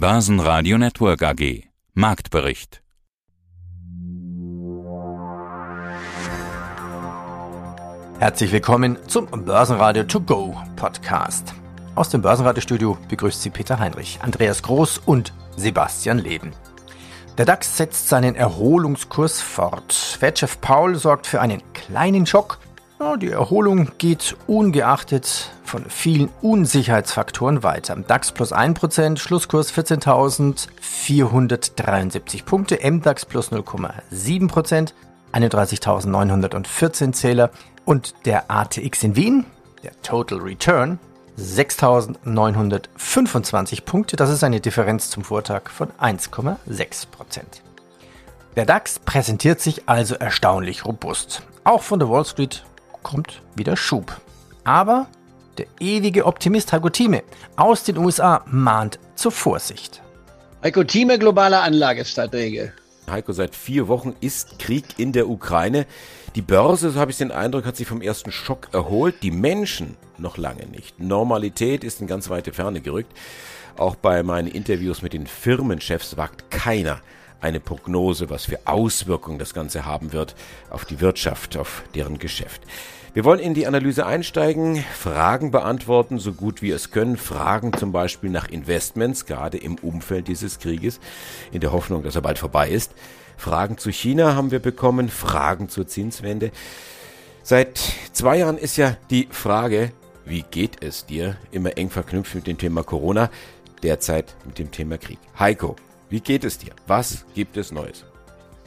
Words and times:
Börsenradio 0.00 0.78
Network 0.78 1.22
AG. 1.22 1.64
Marktbericht. 1.92 2.82
Herzlich 8.18 8.50
willkommen 8.50 8.96
zum 9.08 9.26
Börsenradio 9.26 10.04
To 10.04 10.22
Go 10.22 10.56
Podcast. 10.76 11.52
Aus 11.96 12.08
dem 12.08 12.22
Börsenradiostudio 12.22 12.96
begrüßt 13.10 13.42
Sie 13.42 13.50
Peter 13.50 13.78
Heinrich, 13.78 14.20
Andreas 14.22 14.62
Groß 14.62 15.02
und 15.04 15.34
Sebastian 15.58 16.16
Leben. 16.16 16.54
Der 17.36 17.44
DAX 17.44 17.76
setzt 17.76 18.08
seinen 18.08 18.36
Erholungskurs 18.36 19.42
fort. 19.42 20.16
Wertchef 20.20 20.62
Paul 20.62 20.94
sorgt 20.94 21.26
für 21.26 21.42
einen 21.42 21.60
kleinen 21.74 22.24
Schock. 22.24 22.58
Die 23.20 23.30
Erholung 23.30 23.92
geht 23.96 24.36
ungeachtet 24.46 25.50
von 25.64 25.86
vielen 25.88 26.28
Unsicherheitsfaktoren 26.42 27.62
weiter. 27.62 27.96
DAX 27.96 28.30
plus 28.30 28.52
1%, 28.52 29.16
Schlusskurs 29.16 29.72
14.473 29.72 32.44
Punkte, 32.44 32.78
MDAX 32.82 33.24
plus 33.24 33.52
0,7%, 33.52 34.92
31.914 35.32 37.12
Zähler 37.12 37.50
und 37.86 38.14
der 38.26 38.50
ATX 38.50 39.02
in 39.02 39.16
Wien, 39.16 39.46
der 39.82 39.92
Total 40.02 40.38
Return, 40.38 40.98
6.925 41.38 43.86
Punkte. 43.86 44.16
Das 44.16 44.28
ist 44.28 44.44
eine 44.44 44.60
Differenz 44.60 45.08
zum 45.08 45.24
Vortag 45.24 45.70
von 45.70 45.88
1,6% 45.98 47.40
Der 48.56 48.66
DAX 48.66 48.98
präsentiert 48.98 49.62
sich 49.62 49.88
also 49.88 50.16
erstaunlich 50.16 50.84
robust. 50.84 51.40
Auch 51.64 51.82
von 51.82 51.98
der 51.98 52.10
Wall 52.10 52.26
Street 52.26 52.62
kommt 53.02 53.42
wieder 53.54 53.76
Schub. 53.76 54.20
Aber 54.64 55.06
der 55.58 55.66
ewige 55.78 56.26
Optimist 56.26 56.72
Heiko 56.72 56.90
Thieme 56.90 57.22
aus 57.56 57.84
den 57.84 57.98
USA 57.98 58.44
mahnt 58.46 58.98
zur 59.14 59.32
Vorsicht. 59.32 60.02
Heiko 60.62 60.84
Thieme, 60.84 61.18
globale 61.18 61.60
Anlagestratege. 61.60 62.72
Heiko, 63.10 63.32
seit 63.32 63.56
vier 63.56 63.88
Wochen 63.88 64.14
ist 64.20 64.58
Krieg 64.58 64.98
in 64.98 65.12
der 65.12 65.28
Ukraine. 65.28 65.86
Die 66.36 66.42
Börse, 66.42 66.90
so 66.90 67.00
habe 67.00 67.10
ich 67.10 67.18
den 67.18 67.32
Eindruck, 67.32 67.64
hat 67.64 67.76
sich 67.76 67.88
vom 67.88 68.02
ersten 68.02 68.30
Schock 68.30 68.68
erholt. 68.72 69.22
Die 69.22 69.32
Menschen 69.32 69.96
noch 70.16 70.36
lange 70.36 70.66
nicht. 70.66 71.00
Normalität 71.00 71.82
ist 71.82 72.00
in 72.00 72.06
ganz 72.06 72.30
weite 72.30 72.52
Ferne 72.52 72.80
gerückt. 72.80 73.12
Auch 73.76 73.96
bei 73.96 74.22
meinen 74.22 74.48
Interviews 74.48 75.02
mit 75.02 75.12
den 75.12 75.26
Firmenchefs 75.26 76.16
wagt 76.16 76.50
keiner 76.50 77.00
eine 77.40 77.60
Prognose, 77.60 78.30
was 78.30 78.44
für 78.44 78.60
Auswirkungen 78.66 79.38
das 79.38 79.54
Ganze 79.54 79.86
haben 79.86 80.12
wird 80.12 80.34
auf 80.70 80.84
die 80.84 81.00
Wirtschaft, 81.00 81.56
auf 81.56 81.82
deren 81.94 82.18
Geschäft. 82.18 82.62
Wir 83.12 83.24
wollen 83.24 83.40
in 83.40 83.54
die 83.54 83.66
Analyse 83.66 84.06
einsteigen, 84.06 84.84
Fragen 84.94 85.50
beantworten, 85.50 86.20
so 86.20 86.32
gut 86.32 86.62
wir 86.62 86.76
es 86.76 86.92
können. 86.92 87.16
Fragen 87.16 87.72
zum 87.72 87.90
Beispiel 87.90 88.30
nach 88.30 88.48
Investments, 88.48 89.26
gerade 89.26 89.58
im 89.58 89.74
Umfeld 89.76 90.28
dieses 90.28 90.60
Krieges, 90.60 91.00
in 91.50 91.60
der 91.60 91.72
Hoffnung, 91.72 92.04
dass 92.04 92.14
er 92.14 92.22
bald 92.22 92.38
vorbei 92.38 92.70
ist. 92.70 92.92
Fragen 93.36 93.78
zu 93.78 93.90
China 93.90 94.36
haben 94.36 94.52
wir 94.52 94.60
bekommen, 94.60 95.08
Fragen 95.08 95.68
zur 95.68 95.88
Zinswende. 95.88 96.52
Seit 97.42 97.80
zwei 98.12 98.38
Jahren 98.38 98.58
ist 98.58 98.76
ja 98.76 98.96
die 99.10 99.26
Frage, 99.30 99.90
wie 100.24 100.42
geht 100.42 100.84
es 100.84 101.06
dir, 101.06 101.36
immer 101.50 101.76
eng 101.76 101.90
verknüpft 101.90 102.36
mit 102.36 102.46
dem 102.46 102.58
Thema 102.58 102.84
Corona, 102.84 103.28
derzeit 103.82 104.36
mit 104.44 104.60
dem 104.60 104.70
Thema 104.70 104.98
Krieg. 104.98 105.18
Heiko, 105.36 105.74
wie 106.10 106.20
geht 106.20 106.44
es 106.44 106.58
dir? 106.58 106.72
Was 106.86 107.24
gibt 107.34 107.56
es 107.56 107.72
Neues? 107.72 108.04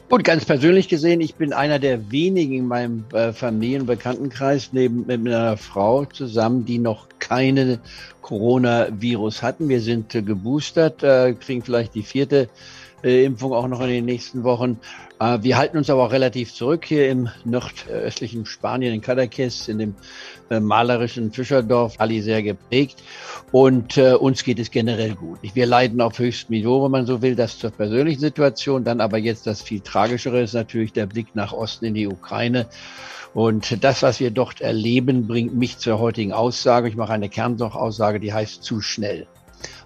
Und 0.10 0.24
ganz 0.24 0.46
persönlich 0.46 0.90
gesehen, 0.90 1.22
ich 1.22 1.36
bin 1.36 1.54
einer 1.54 1.80
der 1.80 2.12
wenigen 2.12 2.54
in 2.54 2.68
meinem 2.68 3.06
äh, 3.14 3.34
Familienbekanntenkreis 3.34 4.70
neben 4.72 5.08
mit 5.08 5.20
einer 5.20 5.58
Frau 5.58 6.06
zusammen, 6.06 6.66
die 6.66 6.78
noch 6.78 7.08
keine 7.20 7.80
Coronavirus 8.22 9.42
hatten. 9.42 9.70
Wir 9.70 9.82
sind 9.82 10.14
äh, 10.14 10.22
geboostert, 10.22 11.04
äh, 11.04 11.34
kriegen 11.34 11.64
vielleicht 11.64 11.96
die 11.96 12.04
vierte 12.04 12.50
äh, 13.04 13.26
Impfung 13.26 13.54
auch 13.54 13.68
noch 13.68 13.82
in 13.82 13.90
den 13.90 14.06
nächsten 14.06 14.44
Wochen. 14.44 14.80
Äh, 15.20 15.40
wir 15.42 15.58
halten 15.58 15.78
uns 15.78 15.90
aber 15.90 16.06
auch 16.06 16.12
relativ 16.12 16.54
zurück 16.54 16.86
hier 16.86 17.10
im 17.10 17.30
nordöstlichen 17.46 18.46
Spanien, 18.46 18.94
in 18.94 19.02
Cadaqués, 19.02 19.70
in 19.70 19.80
dem 19.80 19.96
äh, 20.50 20.60
malerischen 20.60 21.32
Fischerdorf, 21.32 21.96
Ali 22.00 22.22
sehr 22.22 22.44
geprägt. 22.44 23.04
Und 23.52 23.98
äh, 23.98 24.14
uns 24.14 24.44
geht 24.44 24.60
es 24.60 24.72
generell 24.72 25.16
gut. 25.16 25.40
Wir 25.42 25.66
leiden 25.66 26.02
auf 26.02 26.20
höchstem 26.20 26.56
Niveau, 26.56 26.84
wenn 26.84 26.92
man 26.92 27.06
so 27.06 27.22
will, 27.22 27.36
das 27.36 27.58
zur 27.60 27.72
persönlichen 27.72 28.22
Situation. 28.22 28.84
Dann 28.84 29.02
aber 29.02 29.18
jetzt 29.18 29.48
das 29.48 29.62
viel 29.62 29.82
tragischere 29.82 30.42
ist 30.42 30.54
natürlich 30.54 30.94
der 30.94 31.06
Blick 31.06 31.36
nach 31.36 31.54
Osten 31.54 31.86
in 31.86 31.94
die 31.94 32.08
Ukraine. 32.08 32.68
Und 33.34 33.84
das, 33.84 34.04
was 34.04 34.20
wir 34.20 34.30
dort 34.30 34.62
erleben, 34.62 35.28
bringt 35.28 35.56
mich 35.56 35.80
zur 35.80 36.00
heutigen 36.00 36.34
Aussage. 36.34 36.88
Ich 36.88 36.96
mache 36.96 37.14
eine 37.14 37.30
Kernaussage, 37.30 38.20
die 38.20 38.32
heißt 38.32 38.64
zu 38.64 38.80
schnell. 38.82 39.28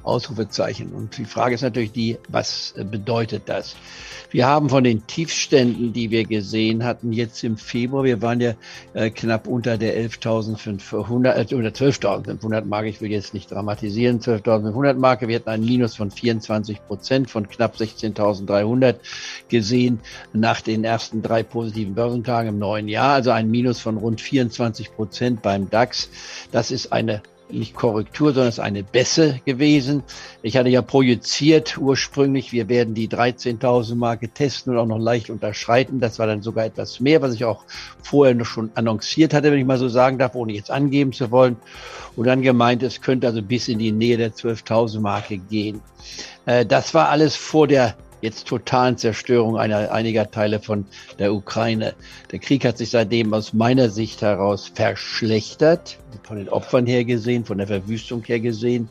Ausrufezeichen. 0.03 0.93
Und 0.93 1.17
die 1.17 1.25
Frage 1.25 1.55
ist 1.55 1.61
natürlich 1.61 1.91
die, 1.91 2.17
was 2.29 2.73
bedeutet 2.77 3.43
das? 3.45 3.75
Wir 4.29 4.45
haben 4.45 4.69
von 4.69 4.83
den 4.83 5.07
Tiefständen, 5.07 5.93
die 5.93 6.11
wir 6.11 6.25
gesehen 6.25 6.83
hatten, 6.83 7.13
jetzt 7.13 7.43
im 7.43 7.55
Februar, 7.57 8.03
wir 8.03 8.21
waren 8.21 8.41
ja 8.41 8.55
äh, 8.93 9.09
knapp 9.09 9.47
unter 9.47 9.77
der 9.77 9.97
11.500, 9.97 11.51
äh, 11.51 11.55
oder 11.55 11.69
12.500 11.69 12.65
Marke, 12.65 12.89
ich 12.89 12.99
will 12.99 13.11
jetzt 13.11 13.33
nicht 13.33 13.51
dramatisieren, 13.51 14.19
12.500 14.19 14.95
Marke. 14.95 15.27
Wir 15.29 15.37
hatten 15.37 15.49
einen 15.49 15.65
Minus 15.65 15.95
von 15.95 16.11
24 16.11 16.85
Prozent 16.87 17.29
von 17.29 17.47
knapp 17.47 17.75
16.300 17.75 18.95
gesehen 19.47 20.01
nach 20.33 20.59
den 20.59 20.83
ersten 20.83 21.21
drei 21.21 21.43
positiven 21.43 21.95
Börsentagen 21.95 22.49
im 22.49 22.59
neuen 22.59 22.89
Jahr, 22.89 23.13
also 23.13 23.31
ein 23.31 23.49
Minus 23.49 23.79
von 23.79 23.97
rund 23.97 24.19
24 24.19 24.93
Prozent 24.93 25.41
beim 25.41 25.69
DAX. 25.69 26.09
Das 26.51 26.71
ist 26.71 26.91
eine 26.91 27.21
nicht 27.49 27.75
Korrektur, 27.75 28.33
sondern 28.33 28.49
es 28.49 28.55
ist 28.55 28.63
eine 28.63 28.83
Bässe 28.83 29.39
gewesen. 29.45 30.03
Ich 30.41 30.57
hatte 30.57 30.69
ja 30.69 30.81
projiziert 30.81 31.77
ursprünglich, 31.77 32.51
wir 32.51 32.69
werden 32.69 32.93
die 32.93 33.07
13.000 33.07 33.95
Marke 33.95 34.29
testen 34.29 34.73
und 34.73 34.79
auch 34.79 34.85
noch 34.85 34.99
leicht 34.99 35.29
unterschreiten. 35.29 35.99
Das 35.99 36.19
war 36.19 36.27
dann 36.27 36.41
sogar 36.41 36.65
etwas 36.65 36.99
mehr, 36.99 37.21
was 37.21 37.33
ich 37.33 37.45
auch 37.45 37.63
vorher 38.01 38.35
noch 38.35 38.45
schon 38.45 38.71
annonciert 38.75 39.33
hatte, 39.33 39.51
wenn 39.51 39.59
ich 39.59 39.65
mal 39.65 39.77
so 39.77 39.89
sagen 39.89 40.17
darf, 40.17 40.35
ohne 40.35 40.53
jetzt 40.53 40.71
angeben 40.71 41.13
zu 41.13 41.31
wollen. 41.31 41.57
Und 42.15 42.27
dann 42.27 42.41
gemeint, 42.41 42.83
es 42.83 43.01
könnte 43.01 43.27
also 43.27 43.41
bis 43.41 43.67
in 43.67 43.79
die 43.79 43.91
Nähe 43.91 44.17
der 44.17 44.33
12.000 44.33 44.99
Marke 44.99 45.37
gehen. 45.37 45.81
Äh, 46.45 46.65
das 46.65 46.93
war 46.93 47.09
alles 47.09 47.35
vor 47.35 47.67
der 47.67 47.95
jetzt 48.21 48.47
totalen 48.47 48.97
Zerstörung 48.97 49.57
einer, 49.57 49.91
einiger 49.91 50.29
Teile 50.29 50.59
von 50.59 50.85
der 51.19 51.33
Ukraine. 51.33 51.93
Der 52.31 52.39
Krieg 52.39 52.65
hat 52.65 52.77
sich 52.77 52.89
seitdem 52.89 53.33
aus 53.33 53.53
meiner 53.53 53.89
Sicht 53.89 54.21
heraus 54.21 54.71
verschlechtert, 54.73 55.97
von 56.23 56.37
den 56.37 56.49
Opfern 56.49 56.85
her 56.85 57.05
gesehen, 57.05 57.45
von 57.45 57.57
der 57.57 57.67
Verwüstung 57.67 58.23
her 58.23 58.39
gesehen. 58.39 58.89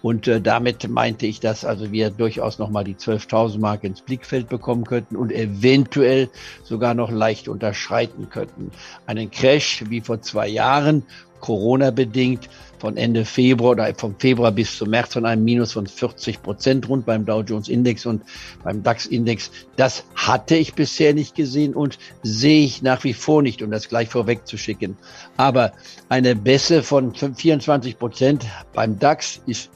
Und 0.00 0.28
äh, 0.28 0.40
damit 0.40 0.88
meinte 0.88 1.26
ich, 1.26 1.40
dass 1.40 1.64
also 1.64 1.90
wir 1.90 2.10
durchaus 2.10 2.58
nochmal 2.58 2.84
die 2.84 2.94
12.000 2.94 3.58
Mark 3.58 3.84
ins 3.84 4.00
Blickfeld 4.00 4.48
bekommen 4.48 4.84
könnten 4.84 5.16
und 5.16 5.32
eventuell 5.32 6.28
sogar 6.62 6.94
noch 6.94 7.10
leicht 7.10 7.48
unterschreiten 7.48 8.30
könnten. 8.30 8.70
Einen 9.06 9.30
Crash 9.30 9.84
wie 9.88 10.00
vor 10.00 10.22
zwei 10.22 10.46
Jahren, 10.46 11.02
Corona-bedingt, 11.40 12.48
von 12.78 12.96
Ende 12.96 13.24
Februar 13.24 13.72
oder 13.72 13.94
vom 13.94 14.14
Februar 14.18 14.52
bis 14.52 14.76
zum 14.76 14.90
März 14.90 15.14
von 15.14 15.26
einem 15.26 15.44
Minus 15.44 15.72
von 15.72 15.86
40 15.86 16.42
Prozent 16.42 16.88
rund 16.88 17.06
beim 17.06 17.24
Dow 17.24 17.42
Jones 17.42 17.68
Index 17.68 18.06
und 18.06 18.22
beim 18.62 18.82
DAX 18.82 19.06
Index. 19.06 19.50
Das 19.76 20.04
hatte 20.14 20.56
ich 20.56 20.74
bisher 20.74 21.14
nicht 21.14 21.34
gesehen 21.34 21.74
und 21.74 21.98
sehe 22.22 22.64
ich 22.64 22.82
nach 22.82 23.04
wie 23.04 23.14
vor 23.14 23.42
nicht, 23.42 23.62
um 23.62 23.70
das 23.70 23.88
gleich 23.88 24.08
vorweg 24.08 24.46
zu 24.46 24.56
schicken. 24.56 24.96
Aber 25.36 25.72
eine 26.08 26.36
Bässe 26.36 26.82
von 26.82 27.14
24 27.14 27.98
Prozent 27.98 28.46
beim 28.72 28.98
DAX 28.98 29.40
ist 29.46 29.70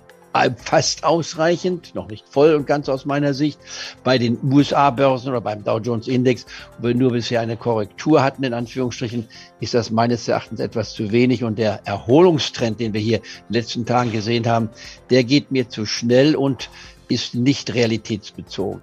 fast 0.57 1.05
ausreichend, 1.05 1.95
noch 1.95 2.09
nicht 2.09 2.25
voll 2.29 2.55
und 2.55 2.67
ganz 2.67 2.89
aus 2.89 3.05
meiner 3.05 3.35
Sicht. 3.35 3.59
Bei 4.03 4.19
den 4.19 4.39
USA-Börsen 4.43 5.31
oder 5.31 5.41
beim 5.41 5.63
Dow 5.65 5.79
Jones 5.79 6.09
Index, 6.09 6.47
wo 6.79 6.89
wir 6.89 6.95
nur 6.95 7.13
bisher 7.13 7.41
eine 7.41 7.57
Korrektur 7.57 8.23
hatten, 8.23 8.45
in 8.45 8.55
Anführungsstrichen, 8.55 9.29
ist 9.61 9.75
das 9.75 9.91
meines 9.91 10.27
Erachtens 10.29 10.61
etwas 10.61 10.95
zu 10.95 11.13
wenig. 11.13 11.45
Und 11.45 11.59
der 11.59 11.81
Erholungstrend, 11.87 12.81
den 12.81 12.93
wir 12.93 13.01
hier 13.01 13.19
in 13.19 13.23
den 13.51 13.55
letzten 13.55 13.87
Tagen 13.87 14.13
gesehen 14.13 14.47
haben, 14.47 14.71
der 15.11 15.25
geht 15.25 15.51
mir 15.51 15.69
zu 15.69 15.87
schnell 15.87 16.35
und 16.35 16.71
ist 17.09 17.35
nicht 17.35 17.75
realitätsbezogen. 17.75 18.81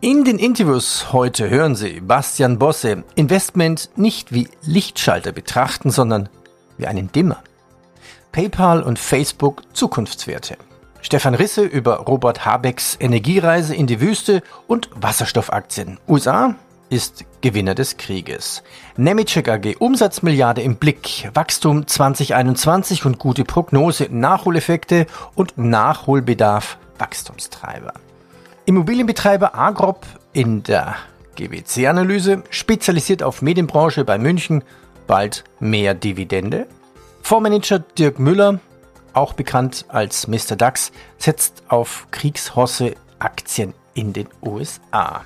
In 0.00 0.24
den 0.24 0.38
Interviews 0.38 1.12
heute 1.12 1.50
hören 1.50 1.74
Sie 1.74 2.00
Bastian 2.00 2.60
Bosse 2.60 3.02
Investment 3.16 3.90
nicht 3.96 4.32
wie 4.32 4.46
Lichtschalter 4.62 5.32
betrachten, 5.32 5.90
sondern 5.90 6.28
wie 6.76 6.86
einen 6.86 7.10
Dimmer. 7.10 7.42
PayPal 8.32 8.82
und 8.82 8.98
Facebook 8.98 9.62
Zukunftswerte. 9.72 10.56
Stefan 11.00 11.34
Risse 11.34 11.62
über 11.62 11.98
Robert 12.00 12.44
Habecks 12.44 12.96
Energiereise 12.98 13.74
in 13.74 13.86
die 13.86 14.00
Wüste 14.00 14.42
und 14.66 14.90
Wasserstoffaktien. 14.94 15.98
USA 16.08 16.54
ist 16.90 17.24
Gewinner 17.40 17.74
des 17.74 17.96
Krieges. 17.96 18.62
Nemetschek 18.96 19.48
AG 19.48 19.76
Umsatzmilliarde 19.78 20.62
im 20.62 20.76
Blick, 20.76 21.30
Wachstum 21.34 21.86
2021 21.86 23.04
und 23.04 23.18
gute 23.18 23.44
Prognose, 23.44 24.08
Nachholeffekte 24.10 25.06
und 25.34 25.58
Nachholbedarf 25.58 26.78
Wachstumstreiber. 26.98 27.92
Immobilienbetreiber 28.64 29.54
Agrop 29.54 30.06
in 30.32 30.62
der 30.62 30.96
GWC-Analyse, 31.36 32.42
spezialisiert 32.50 33.22
auf 33.22 33.42
Medienbranche 33.42 34.04
bei 34.04 34.18
München, 34.18 34.64
bald 35.06 35.44
mehr 35.60 35.94
Dividende. 35.94 36.66
Fondsmanager 37.22 37.80
Dirk 37.80 38.18
Müller 38.18 38.60
auch 39.12 39.32
bekannt 39.32 39.84
als 39.88 40.28
Mr. 40.28 40.56
DAX, 40.56 40.92
setzt 41.18 41.64
auf 41.68 42.06
Kriegshosse 42.10 42.94
Aktien 43.18 43.74
in 43.94 44.12
den 44.12 44.28
USA 44.42 45.24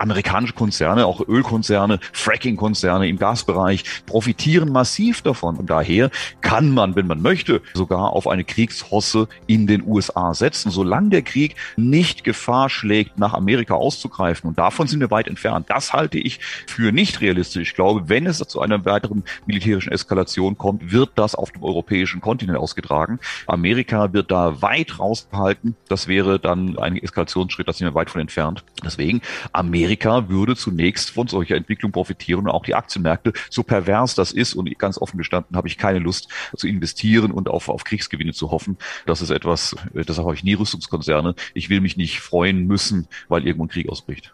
amerikanische 0.00 0.54
Konzerne, 0.54 1.06
auch 1.06 1.26
Ölkonzerne, 1.26 2.00
Fracking-Konzerne 2.12 3.08
im 3.08 3.18
Gasbereich 3.18 3.84
profitieren 4.06 4.72
massiv 4.72 5.22
davon. 5.22 5.56
Und 5.56 5.68
daher 5.70 6.10
kann 6.40 6.70
man, 6.70 6.96
wenn 6.96 7.06
man 7.06 7.20
möchte, 7.22 7.60
sogar 7.74 8.12
auf 8.12 8.26
eine 8.26 8.44
Kriegshosse 8.44 9.28
in 9.46 9.66
den 9.66 9.86
USA 9.86 10.34
setzen, 10.34 10.70
solange 10.70 11.10
der 11.10 11.22
Krieg 11.22 11.56
nicht 11.76 12.24
Gefahr 12.24 12.70
schlägt, 12.70 13.18
nach 13.18 13.34
Amerika 13.34 13.74
auszugreifen. 13.74 14.48
Und 14.48 14.58
davon 14.58 14.86
sind 14.86 15.00
wir 15.00 15.10
weit 15.10 15.28
entfernt. 15.28 15.66
Das 15.68 15.92
halte 15.92 16.18
ich 16.18 16.40
für 16.66 16.92
nicht 16.92 17.20
realistisch. 17.20 17.68
Ich 17.68 17.74
glaube, 17.74 18.08
wenn 18.08 18.26
es 18.26 18.38
zu 18.38 18.60
einer 18.60 18.84
weiteren 18.84 19.22
militärischen 19.46 19.92
Eskalation 19.92 20.56
kommt, 20.56 20.92
wird 20.92 21.10
das 21.16 21.34
auf 21.34 21.50
dem 21.50 21.62
europäischen 21.62 22.20
Kontinent 22.20 22.58
ausgetragen. 22.58 23.18
Amerika 23.46 24.12
wird 24.12 24.30
da 24.30 24.62
weit 24.62 24.98
rausgehalten. 24.98 25.76
Das 25.88 26.08
wäre 26.08 26.38
dann 26.38 26.78
ein 26.78 26.96
Eskalationsschritt, 26.96 27.68
da 27.68 27.72
sind 27.72 27.86
wir 27.86 27.94
weit 27.94 28.08
von 28.08 28.22
entfernt. 28.22 28.64
Deswegen 28.82 29.20
Amerika 29.52 29.89
Amerika 29.90 30.28
würde 30.28 30.54
zunächst 30.54 31.10
von 31.10 31.26
solcher 31.26 31.56
Entwicklung 31.56 31.90
profitieren 31.90 32.42
und 32.44 32.50
auch 32.50 32.64
die 32.64 32.76
Aktienmärkte, 32.76 33.32
so 33.50 33.64
pervers 33.64 34.14
das 34.14 34.30
ist 34.30 34.54
und 34.54 34.78
ganz 34.78 34.98
offen 34.98 35.18
gestanden 35.18 35.56
habe 35.56 35.66
ich 35.66 35.78
keine 35.78 35.98
Lust 35.98 36.28
zu 36.56 36.68
investieren 36.68 37.32
und 37.32 37.48
auf, 37.48 37.68
auf 37.68 37.82
Kriegsgewinne 37.82 38.32
zu 38.32 38.52
hoffen. 38.52 38.78
Das 39.06 39.20
ist 39.20 39.30
etwas, 39.30 39.74
das 39.92 40.18
habe 40.18 40.32
ich 40.34 40.44
nie 40.44 40.54
Rüstungskonzerne. 40.54 41.34
Ich 41.54 41.70
will 41.70 41.80
mich 41.80 41.96
nicht 41.96 42.20
freuen 42.20 42.68
müssen, 42.68 43.08
weil 43.28 43.44
irgendwo 43.44 43.64
ein 43.64 43.68
Krieg 43.68 43.88
ausbricht. 43.88 44.32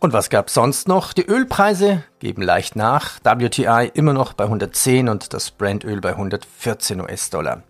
Und 0.00 0.12
was 0.12 0.28
gab 0.28 0.50
sonst 0.50 0.88
noch? 0.88 1.12
Die 1.12 1.24
Ölpreise 1.24 2.02
geben 2.18 2.42
leicht 2.42 2.74
nach. 2.74 3.20
WTI 3.22 3.92
immer 3.94 4.12
noch 4.12 4.32
bei 4.32 4.44
110 4.44 5.08
und 5.08 5.32
das 5.32 5.52
Brandöl 5.52 6.00
bei 6.00 6.10
114 6.10 7.00
US-Dollar. 7.00 7.62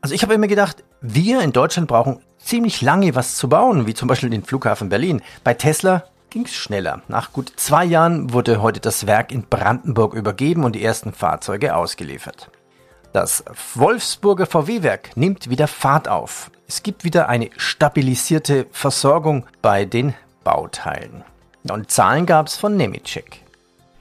Also 0.00 0.14
ich 0.14 0.22
habe 0.22 0.32
immer 0.32 0.48
gedacht, 0.48 0.84
wir 1.02 1.42
in 1.42 1.52
Deutschland 1.52 1.86
brauchen 1.86 2.20
ziemlich 2.38 2.80
lange 2.80 3.14
was 3.14 3.36
zu 3.36 3.50
bauen, 3.50 3.86
wie 3.86 3.94
zum 3.94 4.08
Beispiel 4.08 4.30
den 4.30 4.42
Flughafen 4.42 4.88
Berlin. 4.88 5.20
Bei 5.44 5.52
Tesla 5.52 6.04
ging 6.36 6.44
es 6.44 6.54
schneller. 6.54 7.00
Nach 7.08 7.32
gut 7.32 7.50
zwei 7.56 7.86
Jahren 7.86 8.34
wurde 8.34 8.60
heute 8.60 8.78
das 8.78 9.06
Werk 9.06 9.32
in 9.32 9.44
Brandenburg 9.48 10.12
übergeben 10.12 10.64
und 10.64 10.74
die 10.74 10.84
ersten 10.84 11.14
Fahrzeuge 11.14 11.74
ausgeliefert. 11.74 12.50
Das 13.14 13.42
Wolfsburger 13.74 14.44
VW-Werk 14.44 15.16
nimmt 15.16 15.48
wieder 15.48 15.66
Fahrt 15.66 16.10
auf. 16.10 16.50
Es 16.68 16.82
gibt 16.82 17.04
wieder 17.04 17.30
eine 17.30 17.48
stabilisierte 17.56 18.66
Versorgung 18.70 19.46
bei 19.62 19.86
den 19.86 20.12
Bauteilen. 20.44 21.24
Und 21.70 21.90
Zahlen 21.90 22.26
gab 22.26 22.48
es 22.48 22.58
von 22.58 22.76
Nemetschek. 22.76 23.40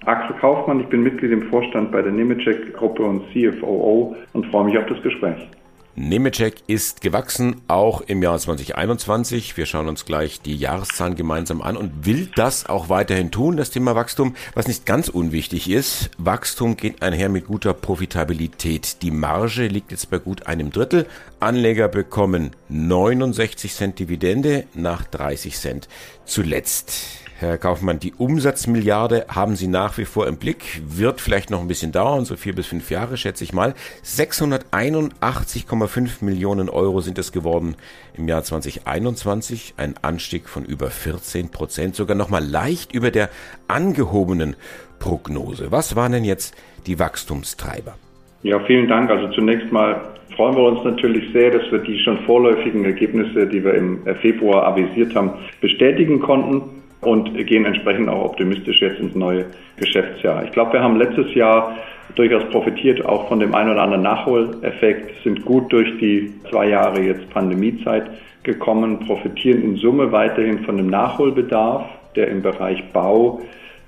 Axel 0.04 0.36
Kaufmann, 0.36 0.81
ich 0.81 0.90
bin 0.90 1.04
Mitglied 1.04 1.31
im 1.31 1.50
Vorstand 1.50 1.94
bei 1.94 2.02
der 2.02 2.12
Nemetschek-Gruppe 2.12 3.02
und 3.02 3.24
CFOO 3.31 4.14
und 4.34 4.46
freue 4.48 4.66
mich 4.66 4.78
auf 4.78 4.88
das 4.88 5.02
Gespräch. 5.02 5.48
Nemetschek 5.97 6.56
ist 6.68 7.00
gewachsen, 7.00 7.62
auch 7.69 8.01
im 8.01 8.21
Jahr 8.21 8.38
2021. 8.38 9.56
Wir 9.56 9.65
schauen 9.65 9.88
uns 9.88 10.03
gleich 10.03 10.42
die 10.42 10.57
Jahreszahlen 10.57 11.15
gemeinsam 11.15 11.62
an 11.62 11.77
und 11.77 12.06
will 12.06 12.30
das 12.36 12.65
auch 12.65 12.89
weiterhin 12.89 13.31
tun, 13.31 13.56
das 13.56 13.69
Thema 13.69 13.95
Wachstum. 13.95 14.36
Was 14.56 14.68
nicht 14.68 14.86
ganz 14.86 15.07
unwichtig 15.07 15.69
ist, 15.69 16.09
Wachstum 16.18 16.75
geht 16.75 17.01
einher 17.01 17.30
mit 17.30 17.47
guter 17.47 17.74
Profitabilität. 17.74 19.01
Die 19.03 19.12
Marge 19.12 19.68
liegt 19.68 19.92
jetzt 19.92 20.09
bei 20.09 20.18
gut 20.18 20.47
einem 20.47 20.69
Drittel. 20.69 21.07
Anleger 21.39 21.88
bekommen 21.88 22.51
69 22.68 23.74
Cent 23.74 23.97
Dividende 23.97 24.65
nach 24.74 25.06
30 25.06 25.56
Cent 25.56 25.88
zuletzt. 26.25 27.25
Herr 27.38 27.58
Kaufmann, 27.58 28.00
die 28.00 28.14
Umsatzmilliarde 28.18 29.26
haben 29.28 29.58
Sie 29.58 29.68
nach 29.68 29.98
wie 29.98 30.06
vor 30.06 30.26
im 30.26 30.38
Blick, 30.38 30.82
wird 30.88 31.20
vielleicht 31.20 31.50
noch 31.50 31.60
ein 31.60 31.68
bisschen 31.68 31.92
dauern, 31.92 32.24
so 32.24 32.38
vier 32.38 32.56
bis 32.56 32.68
fünf 32.68 32.90
Jahre 32.90 33.18
schätze 33.18 33.44
ich 33.44 33.52
mal. 33.52 33.74
681,5 34.06 36.24
Millionen 36.24 36.70
Euro 36.70 37.02
sind 37.02 37.18
es 37.18 37.34
geworden 37.34 37.76
im 38.18 38.30
Jahr 38.30 38.44
2021, 38.44 39.74
ein 39.76 39.96
Anstieg 40.02 40.48
von 40.48 40.64
über 40.64 40.88
14 40.88 41.50
Prozent, 41.50 41.96
sogar 41.96 42.16
noch 42.16 42.30
mal 42.30 42.42
leicht 42.42 42.94
über 42.94 43.12
der 43.12 43.30
angehobenen 43.68 44.56
Prognose. 45.00 45.74
Was 45.74 45.98
waren 45.98 46.14
denn 46.14 46.24
jetzt 46.24 46.56
die 46.88 47.00
Wachstumstreiber? 47.00 47.96
Ja, 48.44 48.62
vielen 48.62 48.88
Dank. 48.88 49.12
Also 49.12 49.28
zunächst 49.34 49.74
mal 49.74 50.14
freuen 50.38 50.56
wir 50.56 50.64
uns 50.64 50.86
natürlich 50.86 51.34
sehr, 51.34 51.52
dass 51.52 51.70
wir 51.70 51.80
die 51.80 52.00
schon 52.00 52.18
vorläufigen 52.20 52.86
Ergebnisse, 52.86 53.46
die 53.46 53.62
wir 53.62 53.74
im 53.74 54.06
Februar 54.22 54.68
avisiert 54.68 55.14
haben, 55.16 55.34
bestätigen 55.60 56.22
konnten 56.22 56.85
und 57.06 57.34
gehen 57.46 57.66
entsprechend 57.66 58.10
auch 58.10 58.25
optimistisch 58.25 58.81
jetzt 58.81 59.00
ins 59.00 59.16
neue 59.16 59.46
Geschäftsjahr. 59.78 60.44
Ich 60.44 60.52
glaube, 60.52 60.74
wir 60.74 60.81
haben 60.81 60.98
letztes 60.98 61.34
Jahr 61.34 61.78
durchaus 62.16 62.44
profitiert, 62.50 63.06
auch 63.06 63.28
von 63.28 63.40
dem 63.40 63.54
einen 63.54 63.72
oder 63.72 63.81
anderen 63.81 64.04
Nachholeffekt, 64.04 65.24
sind 65.24 65.44
gut 65.46 65.72
durch 65.72 65.98
die 66.00 66.34
zwei 66.50 66.69
Jahre 66.69 67.02
jetzt 67.02 67.30
Pandemiezeit 67.31 68.10
gekommen, 68.44 69.00
profitieren 69.00 69.63
in 69.63 69.75
Summe 69.78 70.12
weiterhin 70.12 70.60
von 70.60 70.78
dem 70.78 70.88
Nachholbedarf, 70.88 71.86
der 72.16 72.28
im 72.30 72.42
Bereich 72.42 72.84
Bau 72.94 73.42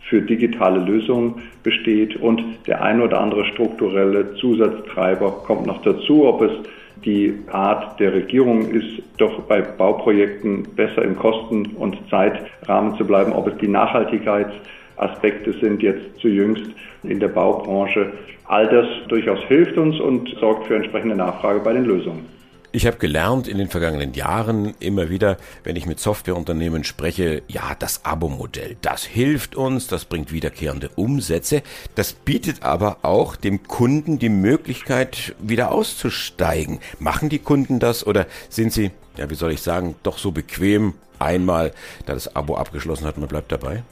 für 0.09 0.21
digitale 0.21 0.79
Lösungen 0.79 1.35
besteht 1.63 2.15
und 2.15 2.41
der 2.65 2.81
ein 2.81 3.01
oder 3.01 3.19
andere 3.19 3.45
strukturelle 3.45 4.35
Zusatztreiber 4.35 5.43
kommt 5.45 5.65
noch 5.67 5.81
dazu, 5.81 6.25
ob 6.27 6.41
es 6.41 6.51
die 7.05 7.33
Art 7.51 7.99
der 7.99 8.13
Regierung 8.13 8.69
ist, 8.69 9.03
doch 9.17 9.41
bei 9.43 9.61
Bauprojekten 9.61 10.63
besser 10.75 11.03
im 11.03 11.17
Kosten- 11.17 11.67
und 11.77 11.97
Zeitrahmen 12.09 12.95
zu 12.97 13.05
bleiben, 13.05 13.33
ob 13.33 13.47
es 13.47 13.57
die 13.57 13.67
Nachhaltigkeitsaspekte 13.67 15.53
sind 15.53 15.81
jetzt 15.81 16.19
zu 16.19 16.27
jüngst 16.27 16.65
in 17.03 17.19
der 17.19 17.29
Baubranche. 17.29 18.11
All 18.45 18.67
das 18.67 18.87
durchaus 19.07 19.39
hilft 19.47 19.77
uns 19.77 19.99
und 19.99 20.29
sorgt 20.39 20.67
für 20.67 20.75
entsprechende 20.75 21.15
Nachfrage 21.15 21.59
bei 21.59 21.73
den 21.73 21.85
Lösungen. 21.85 22.36
Ich 22.73 22.85
habe 22.85 22.97
gelernt 22.97 23.47
in 23.47 23.57
den 23.57 23.69
vergangenen 23.69 24.13
Jahren 24.13 24.75
immer 24.81 25.09
wieder, 25.09 25.37
wenn 25.63 25.77
ich 25.77 25.85
mit 25.85 26.01
Softwareunternehmen 26.01 26.83
spreche, 26.83 27.41
ja, 27.47 27.75
das 27.79 28.03
Abo-Modell, 28.03 28.75
das 28.81 29.05
hilft 29.05 29.55
uns, 29.55 29.87
das 29.87 30.03
bringt 30.03 30.33
wiederkehrende 30.33 30.89
Umsätze, 30.95 31.63
das 31.95 32.11
bietet 32.11 32.63
aber 32.63 32.97
auch 33.03 33.37
dem 33.37 33.63
Kunden 33.63 34.19
die 34.19 34.29
Möglichkeit, 34.29 35.33
wieder 35.39 35.71
auszusteigen. 35.71 36.79
Machen 36.99 37.29
die 37.29 37.39
Kunden 37.39 37.79
das 37.79 38.05
oder 38.05 38.27
sind 38.49 38.73
sie, 38.73 38.91
ja, 39.15 39.29
wie 39.29 39.35
soll 39.35 39.53
ich 39.53 39.61
sagen, 39.61 39.95
doch 40.03 40.17
so 40.17 40.31
bequem 40.31 40.93
einmal, 41.19 41.71
da 42.05 42.13
das 42.13 42.35
Abo 42.35 42.57
abgeschlossen 42.57 43.07
hat, 43.07 43.17
man 43.17 43.29
bleibt 43.29 43.51
dabei? 43.51 43.83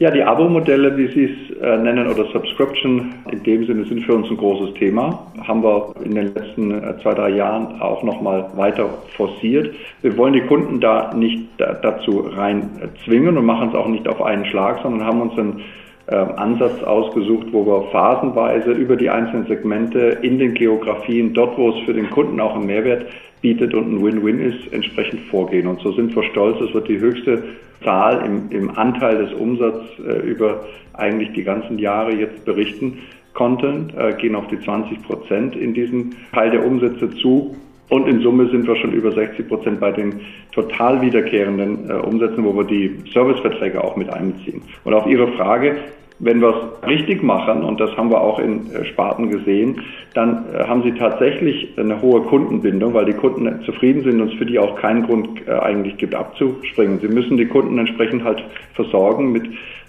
Ja, 0.00 0.10
die 0.10 0.24
Abo-Modelle, 0.24 0.96
wie 0.96 1.06
Sie 1.06 1.24
es 1.26 1.56
äh, 1.62 1.76
nennen, 1.76 2.08
oder 2.08 2.24
Subscription 2.32 3.14
in 3.30 3.44
dem 3.44 3.64
Sinne 3.64 3.84
sind 3.84 4.02
für 4.04 4.16
uns 4.16 4.28
ein 4.28 4.36
großes 4.36 4.74
Thema. 4.74 5.24
Haben 5.46 5.62
wir 5.62 5.94
in 6.04 6.16
den 6.16 6.34
letzten 6.34 6.72
äh, 6.72 6.98
zwei, 7.00 7.14
drei 7.14 7.30
Jahren 7.30 7.80
auch 7.80 8.02
nochmal 8.02 8.50
weiter 8.56 8.88
forciert. 9.16 9.72
Wir 10.02 10.16
wollen 10.16 10.32
die 10.32 10.40
Kunden 10.40 10.80
da 10.80 11.14
nicht 11.14 11.44
da, 11.58 11.74
dazu 11.74 12.28
rein 12.32 12.70
äh, 12.82 12.88
zwingen 13.04 13.38
und 13.38 13.46
machen 13.46 13.68
es 13.68 13.76
auch 13.76 13.86
nicht 13.86 14.08
auf 14.08 14.20
einen 14.20 14.44
Schlag, 14.46 14.80
sondern 14.82 15.06
haben 15.06 15.20
uns 15.20 15.38
äh, 15.38 15.62
Ansatz 16.06 16.82
ausgesucht, 16.82 17.46
wo 17.52 17.64
wir 17.64 17.90
phasenweise 17.90 18.72
über 18.72 18.96
die 18.96 19.08
einzelnen 19.08 19.46
Segmente 19.46 20.18
in 20.20 20.38
den 20.38 20.52
Geografien, 20.52 21.32
dort 21.32 21.56
wo 21.56 21.70
es 21.70 21.84
für 21.86 21.94
den 21.94 22.10
Kunden 22.10 22.40
auch 22.40 22.54
einen 22.54 22.66
Mehrwert 22.66 23.06
bietet 23.40 23.74
und 23.74 23.92
ein 23.92 24.04
Win-Win 24.04 24.40
ist, 24.40 24.72
entsprechend 24.72 25.20
vorgehen. 25.30 25.66
Und 25.66 25.80
so 25.80 25.92
sind 25.92 26.14
wir 26.14 26.22
stolz, 26.24 26.60
es 26.60 26.74
wird 26.74 26.88
die 26.88 26.98
höchste 26.98 27.42
Zahl 27.82 28.24
im, 28.24 28.50
im 28.50 28.70
Anteil 28.76 29.18
des 29.18 29.32
Umsatzes 29.34 29.98
äh, 29.98 30.18
über 30.26 30.64
eigentlich 30.94 31.32
die 31.32 31.44
ganzen 31.44 31.78
Jahre 31.78 32.14
jetzt 32.14 32.44
berichten 32.44 32.98
konnten, 33.34 33.92
äh, 33.96 34.14
gehen 34.14 34.34
auf 34.34 34.46
die 34.48 34.60
20 34.60 35.02
Prozent 35.02 35.56
in 35.56 35.74
diesem 35.74 36.12
Teil 36.32 36.50
der 36.50 36.64
Umsätze 36.64 37.10
zu. 37.10 37.56
Und 37.88 38.08
in 38.08 38.20
Summe 38.20 38.48
sind 38.48 38.66
wir 38.66 38.76
schon 38.76 38.92
über 38.92 39.12
60 39.12 39.46
Prozent 39.48 39.80
bei 39.80 39.92
den 39.92 40.20
total 40.52 41.00
wiederkehrenden 41.02 41.90
äh, 41.90 41.94
Umsätzen, 41.94 42.44
wo 42.44 42.56
wir 42.56 42.64
die 42.64 42.98
Serviceverträge 43.12 43.82
auch 43.82 43.96
mit 43.96 44.08
einbeziehen. 44.10 44.62
Und 44.84 44.94
auf 44.94 45.06
Ihre 45.06 45.28
Frage, 45.32 45.76
wenn 46.20 46.40
wir 46.40 46.50
es 46.82 46.88
richtig 46.88 47.22
machen, 47.22 47.62
und 47.64 47.80
das 47.80 47.96
haben 47.96 48.10
wir 48.10 48.20
auch 48.20 48.38
in 48.38 48.72
äh, 48.72 48.84
Sparten 48.84 49.30
gesehen, 49.30 49.80
dann 50.14 50.44
äh, 50.52 50.64
haben 50.64 50.82
sie 50.82 50.92
tatsächlich 50.92 51.76
eine 51.76 52.00
hohe 52.00 52.22
Kundenbindung, 52.22 52.94
weil 52.94 53.04
die 53.04 53.14
Kunden 53.14 53.62
zufrieden 53.64 54.04
sind 54.04 54.20
und 54.20 54.32
es 54.32 54.38
für 54.38 54.46
die 54.46 54.58
auch 54.58 54.76
keinen 54.76 55.04
Grund 55.04 55.46
äh, 55.46 55.52
eigentlich 55.52 55.96
gibt, 55.96 56.14
abzuspringen. 56.14 57.00
Sie 57.00 57.08
müssen 57.08 57.36
die 57.36 57.46
Kunden 57.46 57.78
entsprechend 57.78 58.24
halt 58.24 58.44
versorgen 58.74 59.32
mit 59.32 59.44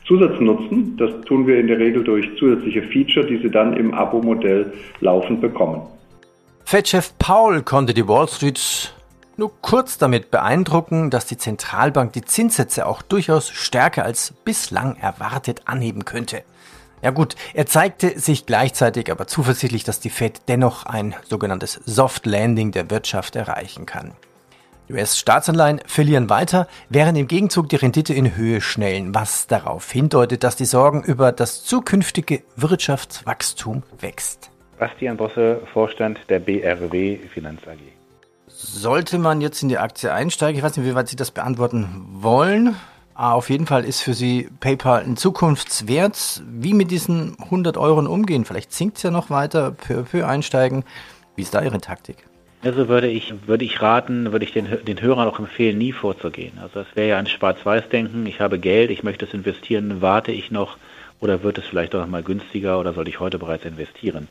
Zusatznutzen. 0.05 0.97
Das 0.97 1.21
tun 1.21 1.45
wir 1.47 1.59
in 1.59 1.67
der 1.67 1.79
Regel 1.79 2.03
durch 2.03 2.27
zusätzliche 2.37 2.81
Feature, 2.81 3.25
die 3.25 3.37
sie 3.37 3.49
dann 3.49 3.77
im 3.77 3.93
Abo-Modell 3.93 4.73
laufend 5.01 5.41
bekommen. 5.41 5.81
Fed-Chef 6.75 7.13
Paul 7.19 7.63
konnte 7.63 7.93
die 7.93 8.05
Wall 8.05 8.27
Street 8.27 8.93
nur 9.37 9.49
kurz 9.61 9.97
damit 9.97 10.29
beeindrucken, 10.29 11.09
dass 11.09 11.25
die 11.25 11.37
Zentralbank 11.37 12.11
die 12.11 12.25
Zinssätze 12.25 12.85
auch 12.85 13.01
durchaus 13.01 13.49
stärker 13.49 14.03
als 14.03 14.33
bislang 14.43 14.97
erwartet 14.97 15.61
anheben 15.63 16.03
könnte. 16.03 16.43
Ja 17.01 17.11
gut, 17.11 17.37
er 17.53 17.65
zeigte 17.65 18.19
sich 18.19 18.45
gleichzeitig 18.45 19.09
aber 19.09 19.25
zuversichtlich, 19.25 19.85
dass 19.85 20.01
die 20.01 20.09
Fed 20.09 20.49
dennoch 20.49 20.85
ein 20.85 21.15
sogenanntes 21.29 21.79
Soft 21.85 22.25
Landing 22.25 22.73
der 22.73 22.89
Wirtschaft 22.89 23.37
erreichen 23.37 23.85
kann. 23.85 24.11
US-Staatsanleihen 24.89 25.79
verlieren 25.85 26.29
weiter, 26.29 26.67
während 26.89 27.17
im 27.17 27.29
Gegenzug 27.29 27.69
die 27.69 27.77
Rendite 27.77 28.13
in 28.13 28.35
Höhe 28.35 28.59
schnellen, 28.59 29.15
was 29.15 29.47
darauf 29.47 29.89
hindeutet, 29.89 30.43
dass 30.43 30.57
die 30.57 30.65
Sorgen 30.65 31.03
über 31.03 31.31
das 31.31 31.63
zukünftige 31.63 32.43
Wirtschaftswachstum 32.57 33.83
wächst. 33.97 34.51
Bastian 34.77 35.17
Bosse, 35.17 35.61
Vorstand 35.71 36.19
der 36.29 36.39
BRW 36.39 37.17
Finanz 37.33 37.61
AG. 37.67 37.77
Sollte 38.47 39.19
man 39.19 39.41
jetzt 39.41 39.63
in 39.63 39.69
die 39.69 39.77
Aktie 39.77 40.13
einsteigen? 40.13 40.57
Ich 40.57 40.63
weiß 40.63 40.77
nicht, 40.77 40.85
wie 40.85 40.95
weit 40.95 41.07
Sie 41.07 41.15
das 41.15 41.31
beantworten 41.31 42.05
wollen. 42.11 42.75
Auf 43.13 43.49
jeden 43.49 43.65
Fall 43.65 43.85
ist 43.85 44.01
für 44.01 44.13
Sie 44.13 44.49
PayPal 44.59 45.03
ein 45.03 45.15
Zukunftswert. 45.15 46.43
Wie 46.47 46.73
mit 46.73 46.91
diesen 46.91 47.37
100 47.39 47.77
Euro 47.77 47.99
umgehen? 48.01 48.43
Vielleicht 48.43 48.73
sinkt 48.73 48.97
es 48.97 49.03
ja 49.03 49.11
noch 49.11 49.29
weiter, 49.29 49.71
peu 49.71 49.99
à 49.99 50.03
peu 50.03 50.27
einsteigen. 50.27 50.83
Wie 51.35 51.41
ist 51.41 51.53
da 51.53 51.61
Ihre 51.61 51.79
Taktik? 51.79 52.17
Also 52.61 52.89
würde 52.89 53.07
ich, 53.07 53.33
würde 53.45 53.63
ich 53.63 53.81
raten, 53.81 54.31
würde 54.31 54.43
ich 54.43 54.51
den, 54.51 54.67
den 54.85 55.01
Hörern 55.01 55.27
auch 55.27 55.39
empfehlen, 55.39 55.77
nie 55.77 55.91
vorzugehen. 55.91 56.57
Also 56.61 56.79
das 56.79 56.87
wäre 56.95 57.09
ja 57.09 57.17
ein 57.17 57.27
Schwarz-Weiß-Denken. 57.27 58.25
Ich 58.25 58.41
habe 58.41 58.59
Geld, 58.59 58.89
ich 58.89 59.03
möchte 59.03 59.25
es 59.25 59.33
investieren, 59.33 60.01
warte 60.01 60.31
ich 60.31 60.51
noch 60.51 60.77
oder 61.21 61.43
wird 61.43 61.57
es 61.57 61.65
vielleicht 61.65 61.95
auch 61.95 62.05
mal 62.07 62.23
günstiger 62.23 62.79
oder 62.79 62.93
soll 62.93 63.07
ich 63.07 63.19
heute 63.19 63.39
bereits 63.39 63.65
investieren? 63.65 64.27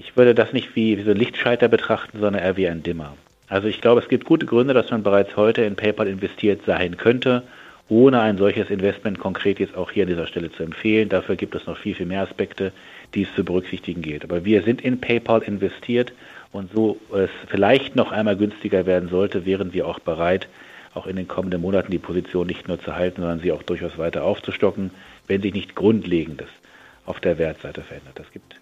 Ich 0.00 0.16
würde 0.16 0.34
das 0.34 0.52
nicht 0.52 0.74
wie, 0.74 0.98
wie 0.98 1.02
so 1.02 1.12
ein 1.12 1.16
Lichtschalter 1.16 1.68
betrachten, 1.68 2.18
sondern 2.18 2.42
eher 2.42 2.56
wie 2.56 2.68
ein 2.68 2.82
Dimmer. 2.82 3.16
Also 3.48 3.68
ich 3.68 3.80
glaube, 3.80 4.00
es 4.00 4.08
gibt 4.08 4.24
gute 4.24 4.46
Gründe, 4.46 4.74
dass 4.74 4.90
man 4.90 5.02
bereits 5.02 5.36
heute 5.36 5.62
in 5.62 5.76
PayPal 5.76 6.08
investiert 6.08 6.62
sein 6.66 6.96
könnte 6.96 7.42
ohne 7.90 8.20
ein 8.20 8.38
solches 8.38 8.70
Investment 8.70 9.18
konkret 9.18 9.58
jetzt 9.58 9.76
auch 9.76 9.90
hier 9.90 10.04
an 10.04 10.08
dieser 10.08 10.28
Stelle 10.28 10.50
zu 10.50 10.62
empfehlen. 10.62 11.08
Dafür 11.08 11.34
gibt 11.34 11.56
es 11.56 11.66
noch 11.66 11.76
viel, 11.76 11.96
viel 11.96 12.06
mehr 12.06 12.22
Aspekte, 12.22 12.72
die 13.14 13.22
es 13.22 13.34
zu 13.34 13.44
berücksichtigen 13.44 14.00
gilt. 14.00 14.22
Aber 14.22 14.44
wir 14.44 14.62
sind 14.62 14.80
in 14.80 15.00
PayPal 15.00 15.42
investiert 15.42 16.12
und 16.52 16.72
so 16.72 16.98
es 17.12 17.30
vielleicht 17.48 17.96
noch 17.96 18.12
einmal 18.12 18.36
günstiger 18.36 18.86
werden 18.86 19.08
sollte, 19.08 19.44
wären 19.44 19.72
wir 19.72 19.88
auch 19.88 19.98
bereit, 19.98 20.48
auch 20.94 21.06
in 21.08 21.16
den 21.16 21.26
kommenden 21.26 21.60
Monaten 21.60 21.90
die 21.90 21.98
Position 21.98 22.46
nicht 22.46 22.68
nur 22.68 22.80
zu 22.80 22.94
halten, 22.94 23.22
sondern 23.22 23.40
sie 23.40 23.50
auch 23.50 23.64
durchaus 23.64 23.98
weiter 23.98 24.22
aufzustocken, 24.22 24.92
wenn 25.26 25.42
sich 25.42 25.52
nicht 25.52 25.74
Grundlegendes 25.74 26.48
auf 27.06 27.18
der 27.18 27.38
Wertseite 27.38 27.82
verändert. 27.82 28.20
Es 28.20 28.30
gibt 28.32 28.54